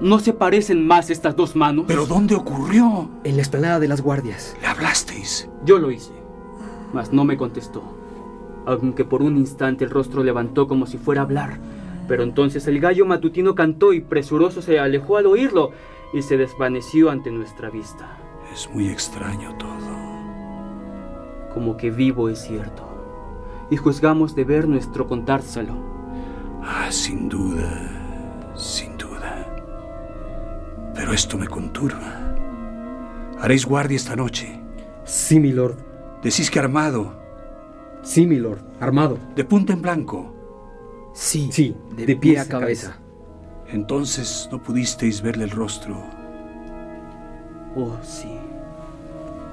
¿No 0.00 0.18
se 0.18 0.32
parecen 0.32 0.86
más 0.86 1.08
estas 1.08 1.36
dos 1.36 1.56
manos? 1.56 1.86
¿Pero 1.88 2.04
dónde 2.04 2.34
ocurrió? 2.34 3.08
En 3.22 3.36
la 3.36 3.42
explanada 3.42 3.80
de 3.80 3.88
las 3.88 4.02
guardias. 4.02 4.56
¿Le 4.60 4.66
hablasteis? 4.66 5.48
Yo 5.64 5.78
lo 5.78 5.90
hice, 5.90 6.12
mas 6.92 7.12
no 7.12 7.24
me 7.24 7.36
contestó, 7.36 7.82
aunque 8.66 9.04
por 9.04 9.22
un 9.22 9.36
instante 9.38 9.84
el 9.84 9.90
rostro 9.90 10.22
levantó 10.22 10.68
como 10.68 10.86
si 10.86 10.98
fuera 10.98 11.22
a 11.22 11.24
hablar. 11.24 11.58
Pero 12.06 12.22
entonces 12.22 12.66
el 12.66 12.80
gallo 12.80 13.06
matutino 13.06 13.54
cantó 13.54 13.92
y 13.92 14.00
presuroso 14.00 14.60
se 14.60 14.78
alejó 14.78 15.16
al 15.16 15.26
oírlo 15.26 15.70
y 16.12 16.20
se 16.22 16.36
desvaneció 16.36 17.10
ante 17.10 17.30
nuestra 17.30 17.70
vista. 17.70 18.18
Es 18.52 18.68
muy 18.70 18.88
extraño 18.88 19.56
todo. 19.56 19.94
Como 21.54 21.76
que 21.76 21.90
vivo 21.90 22.28
es 22.28 22.40
cierto. 22.40 22.82
Y 23.70 23.76
juzgamos 23.76 24.34
de 24.34 24.44
ver 24.44 24.68
nuestro 24.68 25.06
contárselo. 25.06 25.93
Ah, 26.66 26.90
sin 26.90 27.28
duda, 27.28 27.68
sin 28.56 28.96
duda. 28.96 29.46
Pero 30.94 31.12
esto 31.12 31.36
me 31.36 31.46
conturba. 31.46 32.34
¿Haréis 33.40 33.66
guardia 33.66 33.96
esta 33.96 34.16
noche? 34.16 34.60
Sí, 35.04 35.38
mi 35.40 35.52
lord. 35.52 35.76
Decís 36.22 36.50
que 36.50 36.58
armado. 36.58 37.12
Sí, 38.02 38.26
mi 38.26 38.36
lord. 38.36 38.60
Armado. 38.80 39.18
De 39.36 39.44
punta 39.44 39.72
en 39.72 39.82
blanco. 39.82 40.32
Sí, 41.14 41.48
Sí, 41.52 41.76
de, 41.96 42.06
de 42.06 42.16
pie 42.16 42.38
a 42.38 42.42
a 42.42 42.48
cabeza. 42.48 42.98
Entonces 43.68 44.48
no 44.50 44.62
pudisteis 44.62 45.20
verle 45.22 45.44
el 45.44 45.50
rostro. 45.50 46.02
Oh, 47.76 47.96
sí. 48.02 48.28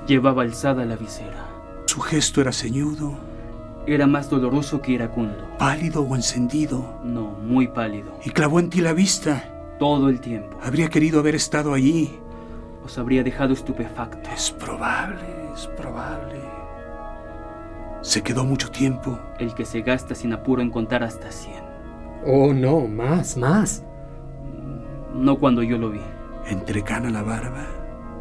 Llevaba 0.07 0.43
alzada 0.43 0.85
la 0.85 0.95
visera. 0.95 1.47
Su 1.85 1.99
gesto 2.01 2.41
era 2.41 2.51
ceñudo, 2.51 3.13
Era 3.87 4.05
más 4.07 4.29
doloroso 4.29 4.81
que 4.81 4.91
iracundo. 4.93 5.47
pálido 5.57 6.01
o 6.03 6.15
encendido, 6.15 6.99
No, 7.03 7.29
muy 7.31 7.67
pálido. 7.67 8.11
y 8.23 8.29
clavó 8.29 8.59
en 8.59 8.69
ti 8.69 8.81
la 8.81 8.93
vista. 8.93 9.43
Todo 9.79 10.09
el 10.09 10.19
tiempo. 10.19 10.57
Habría 10.63 10.89
querido 10.89 11.19
haber 11.19 11.33
estado 11.35 11.73
allí. 11.73 12.19
Os 12.85 12.97
habría 12.97 13.23
dejado 13.23 13.53
estupefacto. 13.53 14.29
Es 14.31 14.51
probable, 14.51 15.23
es 15.53 15.67
probable. 15.67 16.39
Se 18.01 18.21
quedó 18.23 18.43
mucho 18.45 18.69
tiempo. 18.71 19.19
El 19.39 19.53
que 19.53 19.65
se 19.65 19.81
gasta 19.81 20.15
sin 20.15 20.33
apuro 20.33 20.61
en 20.61 20.69
contar 20.71 21.03
hasta 21.03 21.31
100. 21.31 21.55
Oh, 22.25 22.53
no, 22.53 22.87
más, 22.87 23.37
más. 23.37 23.83
No 25.13 25.37
cuando 25.37 25.61
yo 25.63 25.77
lo 25.77 25.89
vi. 25.91 26.01
Entrecana 26.47 27.09
la 27.09 27.21
barba. 27.23 27.65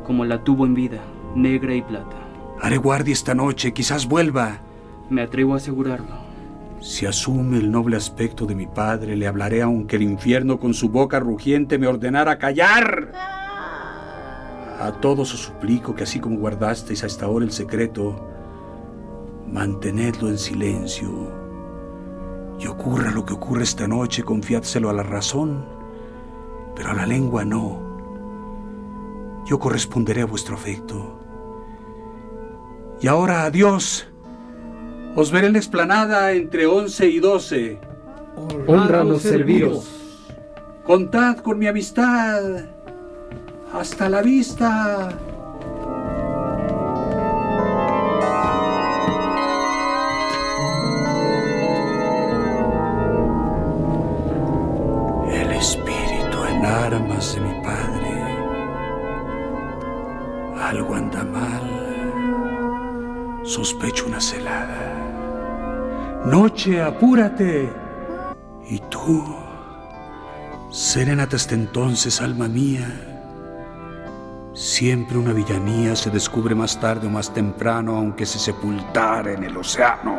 Como 0.05 0.25
la 0.25 0.42
tuvo 0.44 0.66
en 0.66 0.75
vida, 0.75 1.01
negra 1.35 1.75
y 1.75 1.83
plata. 1.83 2.16
Haré 2.61 2.77
guardia 2.79 3.12
esta 3.12 3.35
noche, 3.35 3.73
quizás 3.73 4.07
vuelva. 4.07 4.61
Me 5.11 5.23
atrevo 5.23 5.55
a 5.55 5.57
asegurarlo. 5.57 6.31
Si 6.81 7.05
asume 7.05 7.59
el 7.59 7.70
noble 7.70 7.96
aspecto 7.96 8.46
de 8.46 8.55
mi 8.55 8.66
padre, 8.66 9.16
le 9.16 9.27
hablaré 9.27 9.61
aunque 9.61 9.96
el 9.96 10.03
infierno 10.03 10.59
con 10.59 10.73
su 10.73 10.88
boca 10.88 11.20
rugiente 11.20 11.79
me 11.79 11.87
ordenara 11.87 12.38
callar. 12.38 13.12
A 14.81 14.92
todos 15.03 15.35
os 15.35 15.40
suplico 15.40 15.94
que 15.94 16.05
así 16.05 16.20
como 16.20 16.38
guardasteis 16.38 17.05
hasta 17.05 17.27
ahora 17.27 17.44
el 17.44 17.51
secreto, 17.53 18.27
mantenedlo 19.46 20.29
en 20.29 20.38
silencio. 20.38 21.11
Y 22.59 22.66
ocurra 22.66 23.11
lo 23.11 23.27
que 23.27 23.35
ocurra 23.35 23.62
esta 23.62 23.87
noche, 23.87 24.23
confiádselo 24.23 24.88
a 24.88 24.94
la 24.94 25.03
razón, 25.03 25.66
pero 26.75 26.90
a 26.90 26.94
la 26.94 27.05
lengua 27.05 27.44
no. 27.44 27.90
Yo 29.44 29.59
corresponderé 29.59 30.23
a 30.23 30.27
vuestro 30.27 30.55
afecto. 30.55 31.18
Y 33.03 33.07
ahora 33.07 33.44
adiós. 33.44 34.10
Os 35.20 35.30
veré 35.30 35.48
en 35.48 35.52
la 35.52 35.59
explanada 35.59 36.33
entre 36.33 36.66
11 36.66 37.06
y 37.06 37.20
12. 37.20 37.78
Honranos 38.66 39.20
serviros. 39.20 39.87
Contad 40.83 41.37
con 41.37 41.59
mi 41.59 41.66
amistad. 41.66 42.40
Hasta 43.70 44.09
la 44.09 44.22
vista. 44.22 45.11
El 55.30 55.50
espíritu 55.52 56.44
en 56.48 56.64
armas 56.64 57.35
de 57.35 57.40
mi 57.42 57.62
padre. 57.62 58.24
Algo 60.62 60.94
anda 60.94 61.22
mal. 61.24 61.61
Sospecho 63.44 64.06
una 64.06 64.22
celada. 64.22 64.99
Noche, 66.24 66.83
apúrate. 66.83 67.72
Y 68.68 68.78
tú, 68.90 69.24
serénate 70.70 71.37
hasta 71.37 71.54
entonces, 71.54 72.20
alma 72.20 72.46
mía. 72.46 72.87
Siempre 74.52 75.16
una 75.16 75.33
villanía 75.33 75.96
se 75.96 76.11
descubre 76.11 76.54
más 76.54 76.78
tarde 76.78 77.06
o 77.06 77.11
más 77.11 77.33
temprano, 77.33 77.96
aunque 77.96 78.26
se 78.26 78.38
sepultara 78.38 79.33
en 79.33 79.44
el 79.44 79.56
océano. 79.56 80.18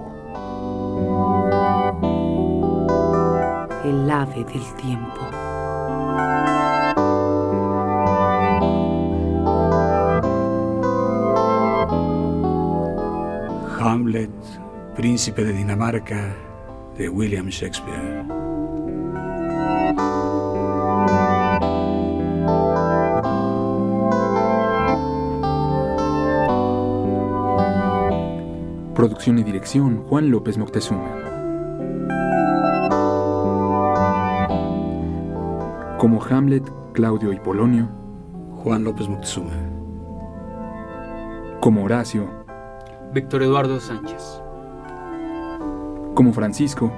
El 3.91 4.09
ave 4.09 4.45
del 4.45 4.63
tiempo. 4.75 5.19
Hamlet, 13.81 14.29
príncipe 14.95 15.43
de 15.43 15.51
Dinamarca, 15.51 16.33
de 16.97 17.09
William 17.09 17.47
Shakespeare. 17.47 18.23
Producción 28.95 29.37
y 29.39 29.43
dirección 29.43 30.05
Juan 30.05 30.31
López 30.31 30.57
Moctezuma. 30.57 31.20
Como 36.01 36.19
Hamlet, 36.23 36.67
Claudio 36.93 37.31
y 37.31 37.39
Polonio. 37.39 37.87
Juan 38.63 38.83
López 38.83 39.07
Moctezuma. 39.07 39.51
Como 41.59 41.83
Horacio. 41.83 42.27
Víctor 43.13 43.43
Eduardo 43.43 43.79
Sánchez. 43.79 44.41
Como 46.15 46.33
Francisco. 46.33 46.91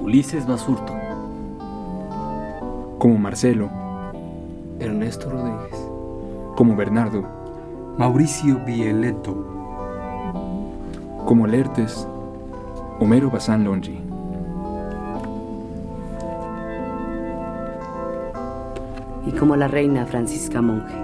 Ulises 0.00 0.46
Basurto. 0.46 0.92
Como 3.00 3.18
Marcelo. 3.18 3.68
Ernesto 4.78 5.28
Rodríguez. 5.28 5.88
Como 6.54 6.76
Bernardo. 6.76 7.24
Mauricio 7.98 8.64
Bieleto. 8.64 9.34
Como 11.24 11.48
Lertes. 11.48 12.06
Homero 13.00 13.28
Bazán 13.28 13.64
Longi. 13.64 14.05
Y 19.26 19.32
como 19.32 19.56
la 19.56 19.68
reina 19.68 20.06
Francisca 20.06 20.62
Monge. 20.62 20.94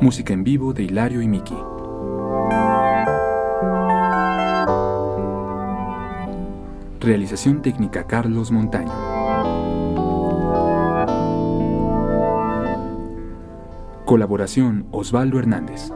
Música 0.00 0.32
en 0.32 0.44
vivo 0.44 0.72
de 0.72 0.84
Hilario 0.84 1.22
y 1.22 1.28
Miki. 1.28 1.56
Realización 7.00 7.62
técnica 7.62 8.06
Carlos 8.06 8.50
Montaño. 8.50 8.92
Colaboración 14.04 14.86
Osvaldo 14.90 15.38
Hernández. 15.38 15.92